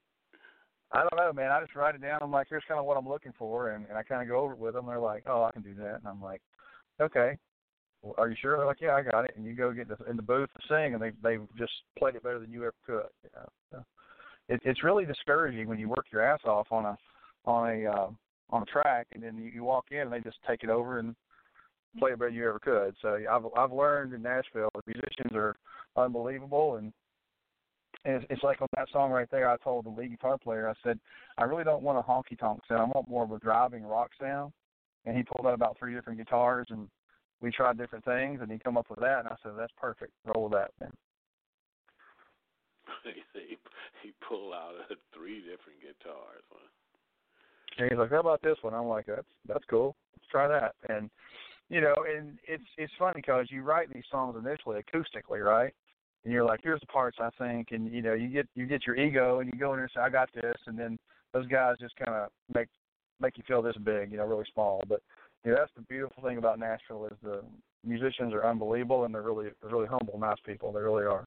[0.92, 1.52] I don't know, man.
[1.52, 2.18] I just write it down.
[2.20, 4.40] I'm like, here's kind of what I'm looking for, and, and I kind of go
[4.40, 4.86] over it with them.
[4.86, 6.42] They're like, oh, I can do that, and I'm like,
[7.00, 7.38] okay.
[8.02, 8.56] Well, are you sure?
[8.56, 9.32] They're like, yeah, I got it.
[9.36, 12.22] And you go get in the booth to sing, and they they've just played it
[12.22, 13.08] better than you ever could.
[13.22, 13.48] You know?
[13.70, 13.84] so
[14.48, 16.96] it, it's really discouraging when you work your ass off on a
[17.44, 18.08] on a uh,
[18.50, 20.98] on a track, and then you, you walk in and they just take it over
[20.98, 21.14] and
[21.98, 22.94] play it better than you ever could.
[23.02, 25.56] So I've I've learned in Nashville, the musicians are
[25.96, 26.92] unbelievable, and
[28.04, 29.50] it's, it's like on that song right there.
[29.50, 30.98] I told the lead guitar player, I said,
[31.38, 32.80] I really don't want a honky tonk sound.
[32.80, 34.52] I want more of a driving rock sound.
[35.06, 36.88] And he pulled out about three different guitars, and
[37.40, 39.20] we tried different things, and he come up with that.
[39.20, 40.12] And I said, that's perfect.
[40.26, 40.92] Roll with that, man.
[43.34, 43.56] he
[44.02, 46.42] he pulled out uh, three different guitars.
[46.50, 46.68] Huh?
[47.78, 49.96] And he's like, "How about this one?" I'm like, "That's that's cool.
[50.14, 51.10] Let's try that." And
[51.68, 55.72] you know, and it's it's funny because you write these songs initially acoustically, right?
[56.24, 58.86] And you're like, "Here's the parts I think," and you know, you get you get
[58.86, 60.98] your ego and you go in there and say, "I got this," and then
[61.32, 62.68] those guys just kind of make
[63.20, 64.82] make you feel this big, you know, really small.
[64.88, 65.02] But
[65.44, 67.42] you know, that's the beautiful thing about Nashville is the
[67.84, 70.72] musicians are unbelievable and they're really they're really humble, nice people.
[70.72, 71.26] They really are.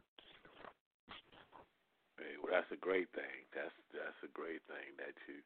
[2.18, 3.50] Hey, well, that's a great thing.
[3.56, 5.42] That's that's a great thing that you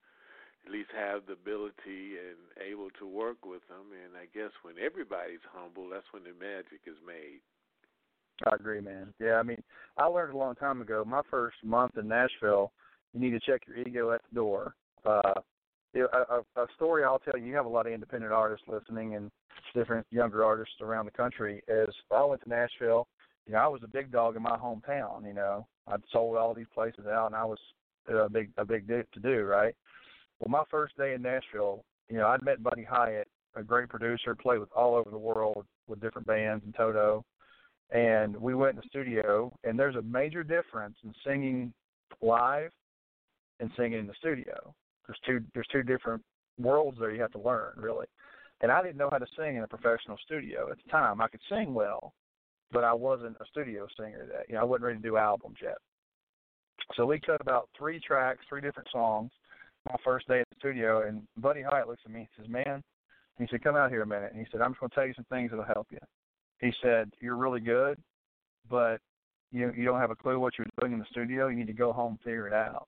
[0.66, 3.95] at least have the ability and able to work with them.
[3.95, 7.39] And I guess when everybody's humble, that's when the magic is made.
[8.46, 9.14] I agree, man.
[9.20, 9.62] Yeah, I mean,
[9.98, 11.04] I learned a long time ago.
[11.06, 12.72] My first month in Nashville,
[13.14, 14.76] you need to check your ego at the door.
[15.06, 15.34] Uh,
[15.96, 17.46] a, a story I'll tell you.
[17.46, 19.32] You have a lot of independent artists listening and
[19.74, 21.64] different younger artists around the country.
[21.68, 23.08] Is I went to Nashville.
[23.48, 25.26] You know, I was a big dog in my hometown.
[25.26, 27.60] You know, I'd sold all these places out, and I was
[28.08, 29.74] a big a big to do, right?
[30.40, 34.36] Well, my first day in Nashville, you know, I'd met Buddy Hyatt, a great producer,
[34.36, 37.26] played with all over the world with different bands and Toto.
[37.92, 41.74] And we went in the studio, and there's a major difference in singing
[42.22, 42.72] live
[43.60, 44.74] and singing in the studio.
[45.08, 46.22] There's two there's two different
[46.60, 48.08] worlds there you have to learn, really.
[48.62, 51.22] And I didn't know how to sing in a professional studio at the time.
[51.22, 52.14] I could sing well,
[52.72, 55.58] but I wasn't a studio singer that you know, I wasn't ready to do albums
[55.62, 55.78] yet.
[56.96, 59.32] So we cut about three tracks, three different songs,
[59.90, 62.84] my first day at the studio, and Buddy Hyatt looks at me and says, "Man,"
[63.38, 65.08] he said, "Come out here a minute." And he said, "I'm just going to tell
[65.08, 66.00] you some things that'll help you."
[66.60, 68.01] He said, "You're really good,
[68.70, 68.99] but
[69.51, 71.47] you you don't have a clue what you're doing in the studio.
[71.47, 72.88] You need to go home and figure it out."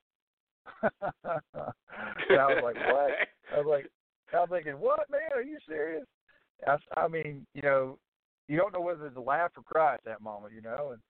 [0.82, 0.92] and
[1.24, 3.12] I was like, "What?"
[3.54, 3.90] I was like,
[4.34, 5.30] "I'm thinking, what, man?
[5.34, 6.06] Are you serious?"
[6.68, 7.98] I, I mean, you know,
[8.48, 10.92] you don't know whether to laugh or cry at that moment, you know.
[10.94, 11.02] And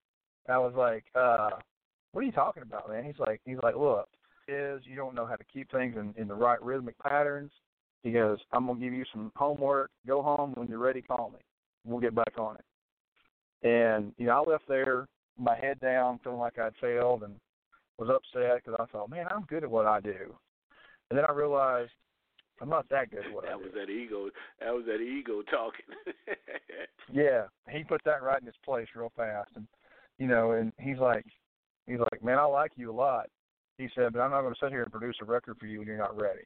[0.53, 1.51] I was like, uh,
[2.12, 4.10] "What are you talking about, man?" He's like, "He's like, look,
[4.47, 7.51] is you don't know how to keep things in, in the right rhythmic patterns."
[8.03, 9.91] He goes, "I'm gonna give you some homework.
[10.07, 11.01] Go home when you're ready.
[11.01, 11.39] Call me.
[11.90, 16.40] We'll get back on it." And you know, I left there, my head down, feeling
[16.40, 17.36] like I'd failed, and
[17.98, 20.36] was upset because I thought, "Man, I'm good at what I do."
[21.10, 21.92] And then I realized
[22.62, 24.30] I'm not that good at what I that was that ego.
[24.60, 25.86] That was that ego talking.
[27.12, 29.66] Yeah, he put that right in his place real fast, and
[30.20, 31.26] you know, and he's like,
[31.88, 33.28] he's like, man, I like you a lot.
[33.78, 35.80] He said, but I'm not going to sit here and produce a record for you
[35.80, 36.44] when you're not ready.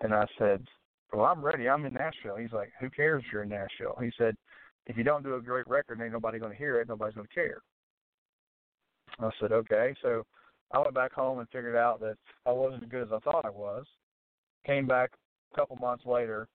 [0.00, 0.66] And I said,
[1.12, 1.68] well, I'm ready.
[1.68, 2.36] I'm in Nashville.
[2.36, 3.96] He's like, who cares if you're in Nashville?
[4.00, 4.36] He said,
[4.86, 6.88] if you don't do a great record, ain't nobody going to hear it.
[6.88, 7.62] Nobody's going to care.
[9.18, 9.94] I said, okay.
[10.02, 10.24] So
[10.72, 13.44] I went back home and figured out that I wasn't as good as I thought
[13.44, 13.84] I was.
[14.66, 15.10] Came back
[15.52, 16.48] a couple months later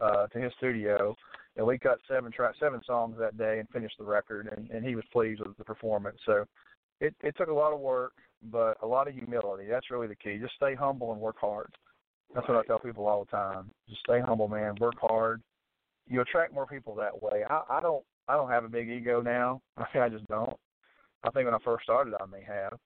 [0.00, 1.16] uh, to his studio,
[1.56, 4.48] and we cut seven track, seven songs that day and finished the record.
[4.56, 6.18] And, and he was pleased with the performance.
[6.26, 6.44] So
[7.00, 8.12] it, it took a lot of work,
[8.50, 9.66] but a lot of humility.
[9.68, 10.38] That's really the key.
[10.38, 11.72] Just stay humble and work hard.
[12.34, 13.70] That's what I tell people all the time.
[13.88, 14.74] Just stay humble, man.
[14.80, 15.42] Work hard.
[16.08, 17.42] You attract more people that way.
[17.48, 19.60] I, I don't I don't have a big ego now.
[19.76, 20.56] I mean, I just don't.
[21.24, 22.78] I think when I first started, I may have.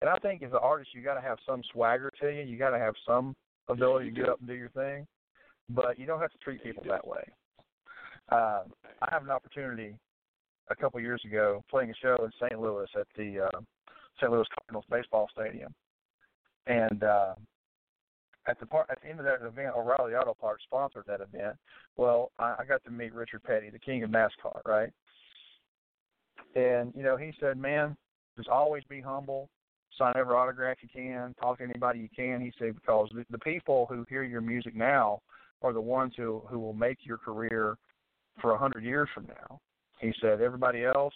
[0.00, 2.42] And I think as an artist, you got to have some swagger to you.
[2.42, 3.34] You got to have some
[3.68, 5.06] ability to get up and do your thing.
[5.70, 7.22] But you don't have to treat people that way.
[8.30, 8.64] Uh,
[9.00, 9.94] I have an opportunity
[10.70, 12.60] a couple years ago playing a show in St.
[12.60, 13.60] Louis at the uh,
[14.18, 14.30] St.
[14.30, 15.72] Louis Cardinals baseball stadium,
[16.66, 17.34] and uh,
[18.48, 21.56] at the part at the end of that event, O'Reilly Auto Parts sponsored that event.
[21.96, 24.90] Well, I, I got to meet Richard Petty, the king of NASCAR, right?
[26.54, 27.96] And you know, he said, "Man,
[28.36, 29.48] just always be humble.
[29.98, 31.34] Sign every autograph you can.
[31.40, 34.74] Talk to anybody you can." He said, "Because the, the people who hear your music
[34.74, 35.20] now
[35.62, 37.76] are the ones who who will make your career
[38.40, 39.60] for a hundred years from now."
[40.00, 41.14] He said, "Everybody else,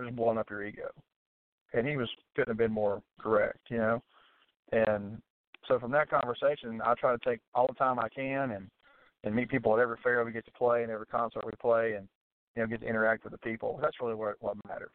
[0.00, 0.90] just blowing up your ego."
[1.72, 4.02] And he was couldn't have been more correct, you know.
[4.72, 5.20] And
[5.70, 8.68] so from that conversation, I try to take all the time I can and
[9.22, 11.92] and meet people at every fair we get to play and every concert we play,
[11.92, 12.08] and
[12.56, 13.78] you know get to interact with the people.
[13.80, 14.90] That's really what what matters.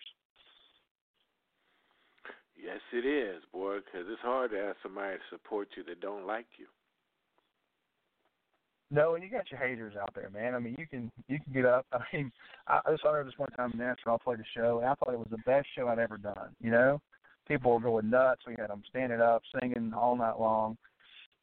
[2.61, 6.25] Yes, it is, boy, because it's hard to ask somebody to support you that don't
[6.25, 6.65] like you.
[8.91, 10.55] No, and you got your haters out there, man.
[10.55, 11.85] I mean, you can you can get up.
[11.93, 12.31] I mean,
[12.67, 14.19] I, I saw this one time in Nashville.
[14.19, 16.49] I played a show, and I thought it was the best show I'd ever done.
[16.59, 17.01] You know,
[17.47, 18.41] people were going nuts.
[18.47, 20.77] We had them standing up, singing all night long.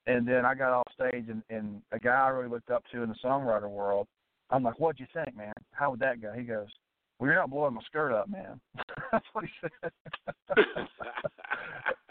[0.06, 3.02] And then I got off stage, and, and a guy I really looked up to
[3.02, 4.08] in the songwriter world.
[4.50, 5.52] I'm like, "What'd you think, man?
[5.72, 6.66] How would that go?" He goes,
[7.18, 8.60] "Well, you're not blowing my skirt up, man."
[9.12, 9.92] That's what he said.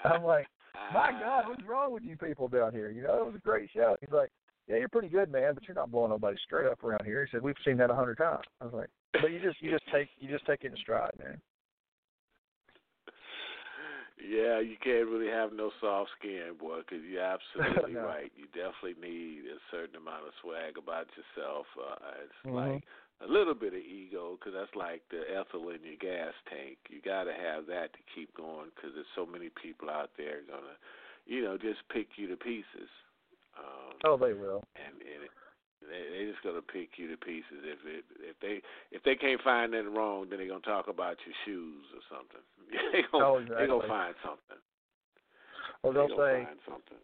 [0.05, 0.47] I'm like,
[0.93, 2.89] "My God, what's wrong with you people down here?
[2.89, 4.29] You know, it was a great show." He's like,
[4.67, 7.35] "Yeah, you're pretty good, man, but you're not blowing nobody straight up around here." He
[7.35, 8.89] said, "We've seen that a hundred times." I was like,
[9.21, 11.41] "But you just you just take you just take it in stride, man."
[14.21, 18.05] Yeah, you can't really have no soft skin, boy, because you're absolutely No.
[18.05, 18.31] right.
[18.37, 21.65] You definitely need a certain amount of swag about yourself.
[21.73, 22.53] Uh, it's Mhm.
[22.53, 22.83] like
[23.21, 26.77] a little bit of ego, because that's like the ethyl in your gas tank.
[26.89, 30.41] You got to have that to keep going, because there's so many people out there
[30.45, 30.77] gonna,
[31.25, 32.89] you know, just pick you to pieces.
[33.57, 34.63] Um, Oh, they will.
[34.75, 35.31] and, and it,
[35.87, 38.61] they they just gonna pick you to pieces if it if they
[38.91, 42.43] if they can't find anything wrong, then they're gonna talk about your shoes or something.
[42.93, 44.59] they gonna Oh, they gonna find something.
[45.83, 46.97] Well, they they'll gonna say, find something.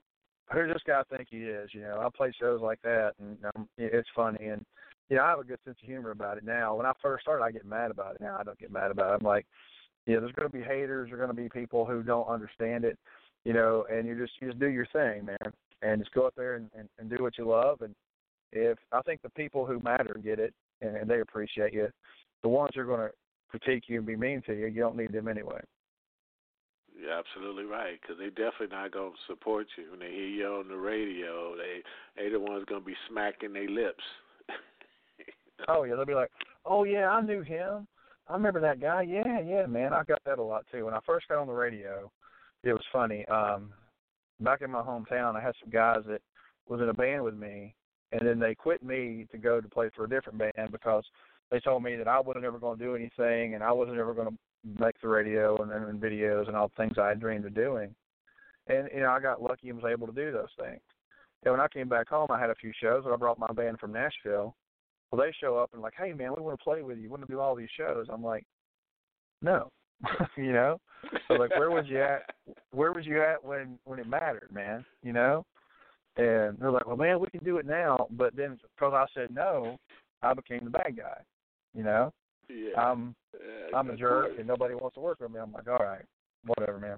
[0.54, 1.70] who this guy think he is?
[1.74, 4.66] You know, I play shows like that, and um, it- it's funny, and
[5.10, 6.76] you know, I have a good sense of humor about it now.
[6.76, 8.22] When I first started, I get mad about it.
[8.22, 9.20] Now I don't get mad about it.
[9.22, 9.46] I'm like,
[10.06, 11.10] yeah, there's going to be haters.
[11.10, 12.98] There's going to be people who don't understand it,
[13.46, 16.34] you know, and you just you just do your thing, man, and just go up
[16.36, 17.82] there and, and, and do what you love.
[17.82, 17.96] And
[18.52, 21.88] if I think the people who matter get it and, they appreciate you,
[22.44, 23.12] the ones who are going to
[23.50, 25.60] critique you and be mean to you, you don't need them anyway.
[27.00, 30.68] You're absolutely right, because they definitely not gonna support you when they hear you on
[30.68, 31.56] the radio.
[31.56, 31.84] They
[32.16, 34.04] they the ones gonna be smacking their lips.
[35.68, 36.30] Oh yeah, they'll be like,
[36.66, 37.88] "Oh yeah, I knew him.
[38.28, 39.02] I remember that guy.
[39.02, 39.92] Yeah, yeah, man.
[39.92, 40.86] I got that a lot too.
[40.86, 42.12] When I first got on the radio,
[42.64, 43.26] it was funny.
[43.26, 43.74] Um,
[44.40, 46.22] back in my hometown, I had some guys that
[46.68, 47.74] was in a band with me,
[48.12, 51.04] and then they quit me to go to play for a different band because
[51.52, 54.14] they told me that I wasn't ever going to do anything, and I wasn't ever
[54.14, 57.46] going to make the radio and, and videos and all the things I had dreamed
[57.46, 57.94] of doing.
[58.68, 60.82] And you know, I got lucky and was able to do those things.
[61.44, 63.52] And when I came back home, I had a few shows, and I brought my
[63.54, 64.56] band from Nashville.
[65.12, 67.04] Well, they show up and like, hey man, we want to play with you.
[67.04, 68.08] We want to do all these shows.
[68.12, 68.44] I'm like,
[69.42, 69.72] no,
[70.38, 70.80] you know.
[71.28, 72.24] So like, where was you at?
[72.72, 74.84] Where was you at when when it mattered, man?
[75.04, 75.46] You know.
[76.18, 78.08] And they're like, well, man, we can do it now.
[78.12, 79.78] But then because I said no,
[80.22, 81.22] I became the bad guy.
[81.76, 82.12] You know.
[82.50, 82.80] yeah.
[82.80, 84.36] I'm yeah, I'm a jerk course.
[84.40, 85.40] and nobody wants to work with me.
[85.40, 86.04] I'm like, all right,
[86.46, 86.98] whatever, man.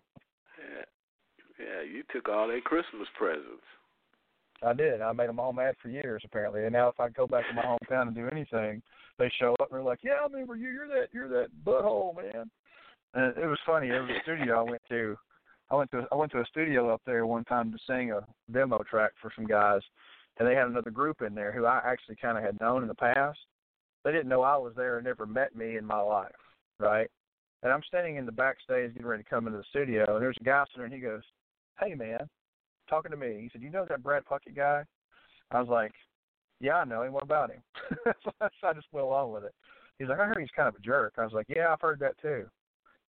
[0.58, 1.66] Yeah.
[1.66, 3.64] yeah, you took all their Christmas presents.
[4.62, 5.02] I did.
[5.02, 6.64] I made them all mad for years, apparently.
[6.64, 8.82] And now, if I go back to my hometown and do anything,
[9.18, 10.70] they show up and they're like, "Yeah, I remember you.
[10.70, 11.08] You're that.
[11.12, 12.50] You're that butthole, man."
[13.14, 13.90] And it was funny.
[13.90, 15.18] There was a studio I went to.
[15.72, 18.26] I went to I went to a studio up there one time to sing a
[18.52, 19.82] demo track for some guys,
[20.38, 22.88] and they had another group in there who I actually kind of had known in
[22.88, 23.40] the past.
[24.04, 26.32] They didn't know I was there and never met me in my life,
[26.80, 27.10] right?
[27.62, 30.38] And I'm standing in the backstage getting ready to come into the studio, and there's
[30.40, 31.24] a guy sitting there, and he goes,
[31.80, 32.30] "Hey, man."
[32.90, 33.40] talking to me.
[33.42, 34.84] He said, "You know that Brad Puckett guy?"
[35.52, 35.94] I was like,
[36.60, 37.14] "Yeah, I know him.
[37.14, 37.62] What about him?"
[38.24, 39.54] so I just went along with it.
[40.00, 42.00] He's like, "I heard he's kind of a jerk." I was like, "Yeah, I've heard
[42.00, 42.50] that too.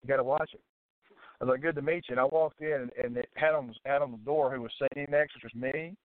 [0.01, 0.61] You got to watch it."
[1.41, 3.53] I was like, "Good to meet you." And I walked in, and, and it had
[3.55, 3.71] on
[4.11, 5.95] the door, who was sitting next, which was me.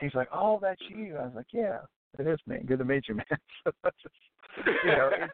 [0.00, 1.80] He's like, "Oh, that's you." I was like, "Yeah,
[2.18, 2.58] it is me.
[2.64, 3.24] Good to meet you, man."
[3.64, 3.72] so
[4.02, 4.14] just,
[4.84, 5.30] you know, it,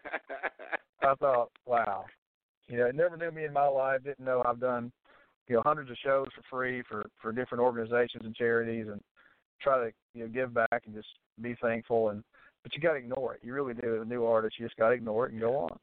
[1.03, 2.05] I thought, wow,
[2.69, 4.03] you know, never knew me in my life.
[4.05, 4.93] Didn't know I've done,
[5.49, 9.01] you know, hundreds of shows for free for for different organizations and charities, and
[9.61, 11.09] try to you know give back and just
[11.41, 12.11] be thankful.
[12.11, 12.23] And
[12.63, 13.41] but you got to ignore it.
[13.43, 13.97] You really do.
[13.97, 15.79] As a new artist, you just got to ignore it and go on.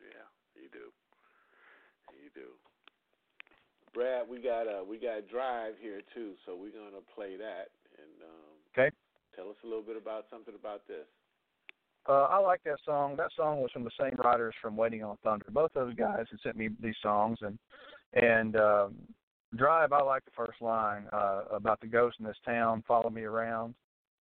[0.00, 0.92] Yeah, you do.
[2.22, 2.48] You do.
[3.94, 8.22] Brad, we got a we got Drive here too, so we're gonna play that and
[8.22, 8.90] um Okay.
[9.36, 11.06] tell us a little bit about something about this.
[12.06, 13.16] Uh, I like that song.
[13.16, 15.46] That song was from the same writers from Waiting on Thunder.
[15.50, 17.58] Both those guys had sent me these songs, and
[18.12, 18.94] and um,
[19.56, 19.92] Drive.
[19.92, 22.82] I like the first line uh, about the ghost in this town.
[22.86, 23.74] Follow me around.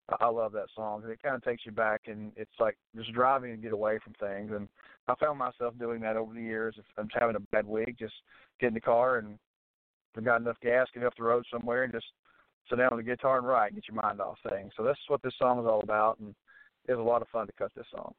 [0.10, 1.04] I, I love that song.
[1.06, 4.14] It kind of takes you back, and it's like just driving to get away from
[4.14, 4.52] things.
[4.54, 4.70] And
[5.08, 6.76] I found myself doing that over the years.
[6.78, 8.14] If I'm having a bad week, just
[8.60, 9.38] get in the car and
[10.18, 12.06] I've got enough gas, get off the road somewhere, and just
[12.70, 14.72] sit down with the guitar and write, and get your mind off things.
[14.78, 16.34] So that's what this song is all about, and
[16.88, 18.14] it was a lot of fun to cut this song.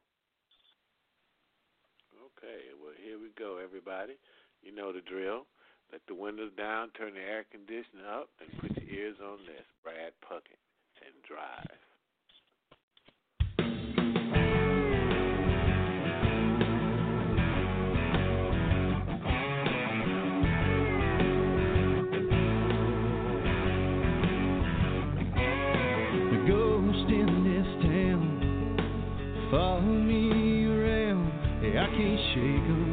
[2.37, 4.13] Okay, well here we go, everybody.
[4.61, 5.45] You know the drill.
[5.91, 9.63] Let the windows down, turn the air conditioner up, and put your ears on this.
[9.83, 10.59] Brad Puckett
[11.01, 11.86] and drive.
[31.97, 32.91] Can't shake 'em.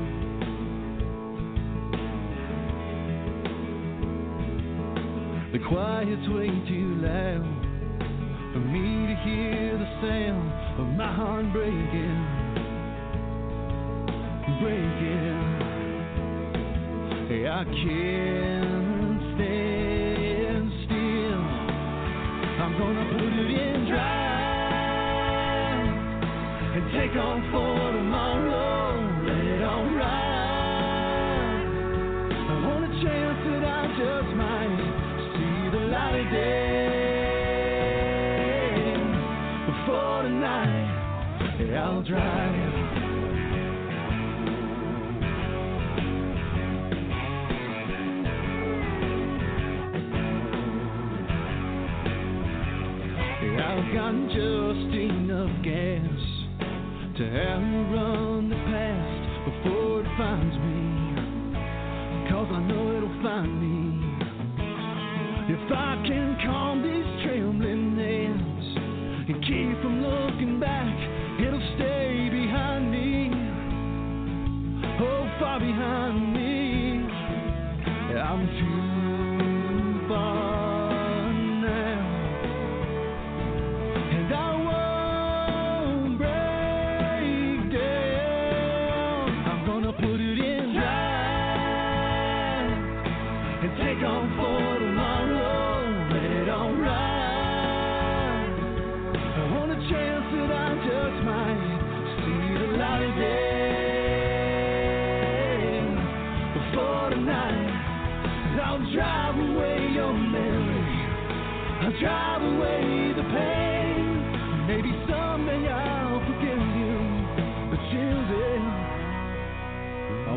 [5.53, 7.45] The quiet's way too loud
[8.55, 12.27] for me to hear the sound of my heart breaking,
[14.63, 15.43] breaking.
[17.29, 21.45] Yeah, I can't stand still.
[22.63, 24.25] I'm gonna put it in drive
[26.75, 28.54] and take on for tomorrow.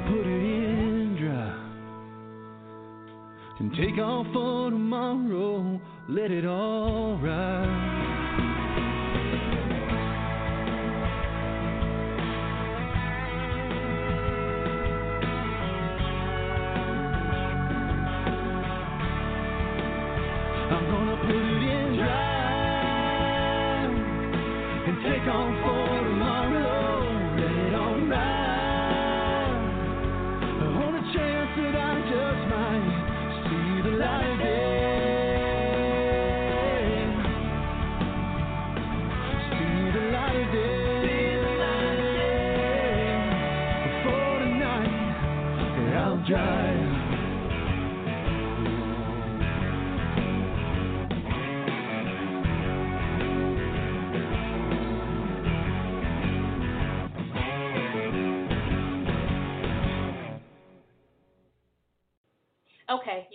[0.07, 1.67] Put it in dry.
[3.59, 5.79] And take off for tomorrow.
[6.07, 8.26] Let it all ride.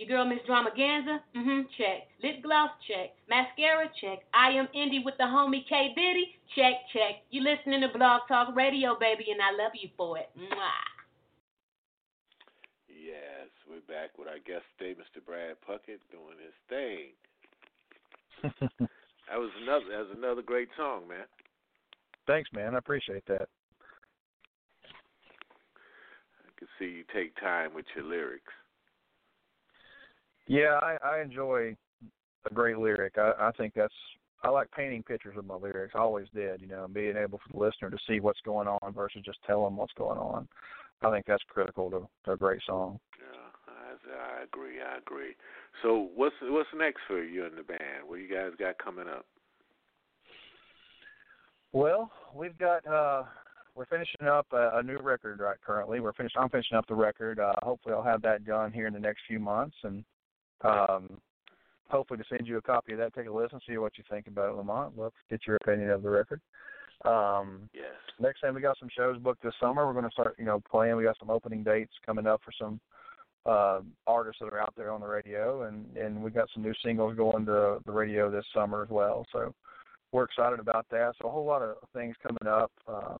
[0.03, 2.07] Your girl Miss Dramaganza, mm-hmm, check.
[2.21, 3.15] Lip gloss, check.
[3.29, 4.19] Mascara, check.
[4.33, 7.23] I am Indie with the homie K Diddy, check, check.
[7.31, 10.29] You listening to Blog Talk Radio, baby, and I love you for it.
[10.37, 10.83] Mwah.
[12.87, 15.23] Yes, we're back with our guest today, Mr.
[15.25, 17.13] Brad Puckett, doing his thing.
[19.29, 21.25] That was another that was another great song, man.
[22.27, 22.75] Thanks, man.
[22.75, 23.47] I appreciate that.
[26.43, 28.53] I can see you take time with your lyrics.
[30.47, 31.75] Yeah, I, I enjoy
[32.49, 33.17] a great lyric.
[33.17, 33.93] I, I think that's
[34.43, 35.93] I like painting pictures with my lyrics.
[35.95, 38.67] I always did, you know, and being able for the listener to see what's going
[38.67, 40.47] on versus just tell them what's going on.
[41.01, 42.99] I think that's critical to, to a great song.
[43.19, 44.81] Yeah, I, I agree.
[44.81, 45.35] I agree.
[45.81, 48.07] So what's what's next for you and the band?
[48.07, 49.25] What you guys got coming up?
[51.71, 53.23] Well, we've got uh
[53.75, 55.99] we're finishing up a, a new record right currently.
[55.99, 57.39] We're finished I'm finishing up the record.
[57.39, 60.03] Uh hopefully I'll have that done here in the next few months and
[60.63, 61.21] um
[61.89, 63.13] hopefully to send you a copy of that.
[63.13, 64.97] Take a listen, see what you think about it, Lamont.
[64.97, 66.41] Love to get your opinion of the record.
[67.05, 67.91] Um, Yes.
[68.19, 69.85] next time we got some shows booked this summer.
[69.85, 70.95] We're going to start, you know, playing.
[70.95, 72.79] We got some opening dates coming up for some
[73.45, 76.73] uh, artists that are out there on the radio, and and we got some new
[76.83, 79.25] singles going to the radio this summer as well.
[79.31, 79.53] So
[80.13, 81.13] we're excited about that.
[81.21, 82.71] So a whole lot of things coming up.
[82.87, 83.17] Uh,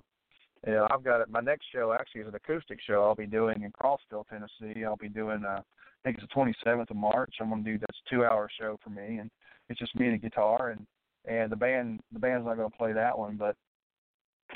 [0.65, 1.29] you know, I've got it.
[1.29, 3.03] My next show actually is an acoustic show.
[3.03, 4.85] I'll be doing in Crossville, Tennessee.
[4.85, 5.43] I'll be doing.
[5.43, 5.61] Uh,
[6.03, 7.35] I think it's the 27th of March.
[7.39, 9.29] I'm going to do that's two-hour show for me, and
[9.69, 10.85] it's just me and a guitar, and
[11.25, 13.55] and the band the band's not going to play that one, but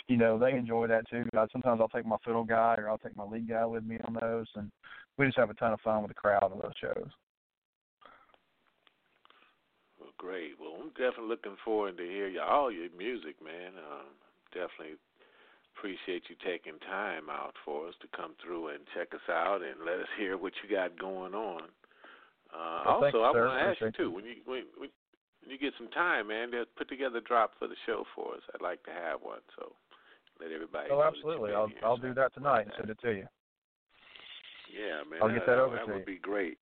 [0.09, 1.23] you know they enjoy that too.
[1.37, 3.97] Uh, sometimes I'll take my fiddle guy or I'll take my lead guy with me
[4.05, 4.69] on those, and
[5.17, 7.09] we just have a ton of fun with the crowd on those shows.
[9.99, 10.55] Well, great.
[10.59, 13.71] Well, I'm definitely looking forward to hear all your music, man.
[13.77, 14.07] Um,
[14.53, 14.97] definitely
[15.77, 19.85] appreciate you taking time out for us to come through and check us out and
[19.85, 21.69] let us hear what you got going on.
[22.49, 24.89] Uh, Well, also, you, I want to ask you too when you when, when
[25.45, 28.41] you get some time, man, to put together a drop for the show for us.
[28.55, 29.73] I'd like to have one, so
[30.39, 30.89] let everybody.
[30.91, 31.51] Oh, absolutely.
[31.51, 33.27] That I'll here, I'll so do that tonight and send it to you.
[34.71, 35.19] Yeah, man.
[35.21, 35.99] I'll get that over that to you.
[35.99, 36.15] That would you.
[36.17, 36.57] be great.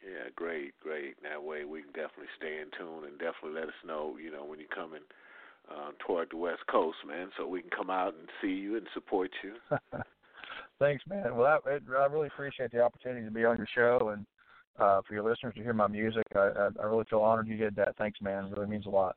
[0.00, 1.20] Yeah, great, great.
[1.22, 4.48] That way we can definitely stay in tune and definitely let us know, you know,
[4.48, 5.04] when you're coming
[5.70, 8.86] uh, toward the West Coast, man, so we can come out and see you and
[8.94, 9.54] support you.
[10.78, 11.36] Thanks, man.
[11.36, 14.26] Well, I, it, I really appreciate the opportunity to be on your show and
[14.78, 16.24] uh, for your listeners to hear my music.
[16.34, 17.96] I, I, I really feel honored you did that.
[17.98, 18.46] Thanks, man.
[18.46, 19.16] It really means a lot.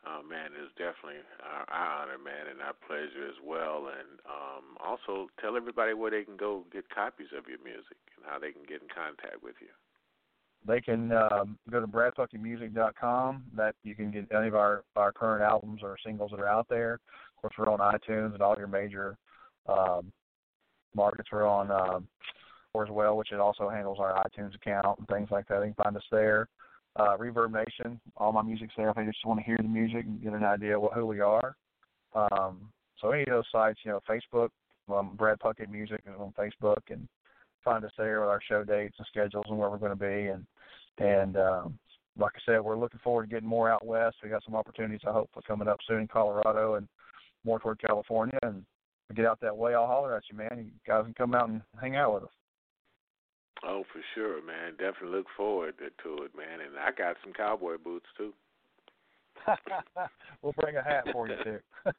[0.00, 3.92] Uh, man, it's definitely our, our honor, man, and our pleasure as well.
[3.92, 8.24] And um, also tell everybody where they can go get copies of your music and
[8.24, 9.68] how they can get in contact with you.
[10.66, 13.44] They can um, go to bradpuckettmusic.com.
[13.56, 16.66] That you can get any of our, our current albums or singles that are out
[16.68, 16.94] there.
[16.94, 19.16] Of course, we're on iTunes and all your major
[19.66, 20.12] um,
[20.94, 21.30] markets.
[21.32, 22.06] We're on um,
[22.72, 25.58] or as well, which it also handles our iTunes account and things like that.
[25.58, 26.48] You can find us there.
[26.96, 30.04] Uh, Reverb Nation, all my music's there if they just want to hear the music
[30.04, 31.56] and get an idea what who we are.
[32.14, 32.68] Um,
[33.00, 34.50] so any of those sites, you know, Facebook,
[34.92, 37.08] um, Brad Puckett Music is on Facebook, and
[37.64, 40.28] find us there with our show dates and schedules and where we're going to be.
[40.28, 40.46] And
[40.98, 41.78] and um,
[42.18, 44.16] like I said, we're looking forward to getting more out west.
[44.22, 46.88] We got some opportunities I hope for coming up soon in Colorado and
[47.44, 48.38] more toward California.
[48.42, 48.64] And
[49.14, 50.50] get out that way, I'll holler at you, man.
[50.58, 52.30] You guys can come out and hang out with us.
[53.62, 54.72] Oh, for sure, man.
[54.72, 55.84] Definitely look forward to
[56.24, 56.60] it, man.
[56.60, 58.32] And I got some cowboy boots too.
[60.42, 61.58] We'll bring a hat for you too.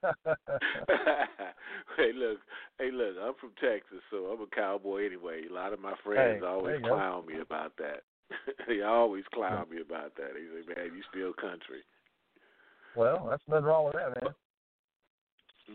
[1.98, 2.39] hey, look,
[2.80, 3.16] hey, look.
[3.22, 5.44] I'm from Texas, so I'm a cowboy anyway.
[5.50, 6.96] A lot of my friends there always you go.
[6.96, 8.04] clown me about that.
[8.68, 10.32] they always clown me about that.
[10.34, 11.84] They say, "Man, you still country."
[12.96, 14.34] well, that's nothing wrong with that, man.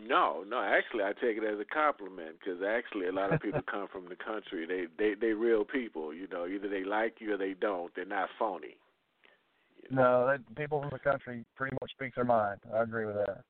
[0.05, 0.61] No, no.
[0.61, 4.05] Actually, I take it as a compliment because actually, a lot of people come from
[4.09, 4.65] the country.
[4.65, 6.13] They they they real people.
[6.13, 7.93] You know, either they like you or they don't.
[7.95, 8.77] They're not phony.
[9.89, 12.59] No, they, people from the country pretty much speak their mind.
[12.73, 13.43] I agree with that.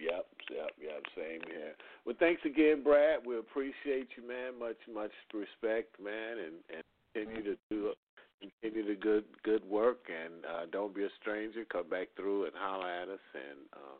[0.00, 1.02] Yep, yep, yep.
[1.16, 1.74] Same here.
[2.04, 3.20] Well, thanks again, Brad.
[3.24, 4.58] We appreciate you, man.
[4.58, 6.82] Much, much respect, man, and and
[7.14, 7.92] continue to do
[8.40, 10.08] continue the good good work.
[10.08, 11.64] And uh, don't be a stranger.
[11.70, 13.96] Come back through and holler at us, and uh,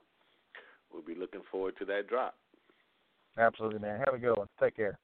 [0.92, 2.34] we'll be looking forward to that drop.
[3.38, 4.00] Absolutely, man.
[4.04, 4.48] Have a good one.
[4.60, 4.98] Take care.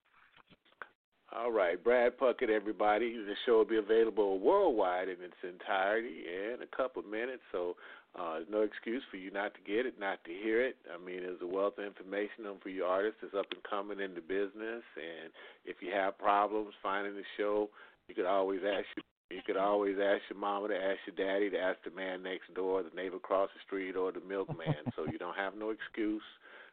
[1.32, 3.14] All right, Brad Puckett, everybody.
[3.14, 7.76] The show will be available worldwide in its entirety in a couple of minutes, so
[8.18, 10.74] uh, there's no excuse for you not to get it, not to hear it.
[10.92, 14.00] I mean, there's a wealth of information on for you artists that's up and coming
[14.00, 15.30] in the business, and
[15.64, 17.70] if you have problems finding the show,
[18.08, 21.48] you could always ask your you could always ask your mama to ask your daddy
[21.50, 24.82] to ask the man next door, the neighbor across the street, or the milkman.
[24.96, 26.26] so you don't have no excuse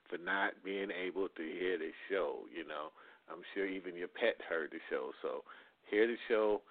[0.10, 2.50] for not being able to hear the show.
[2.50, 2.90] You know,
[3.30, 5.12] I'm sure even your pet heard the show.
[5.22, 5.44] So
[5.90, 6.62] hear the show,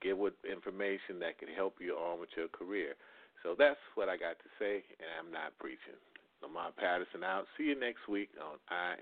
[0.00, 2.94] get what information that can help you on with your career.
[3.42, 5.98] So that's what I got to say, and I'm not preaching.
[6.42, 7.46] Lamont Patterson out.
[7.56, 8.94] See you next week on I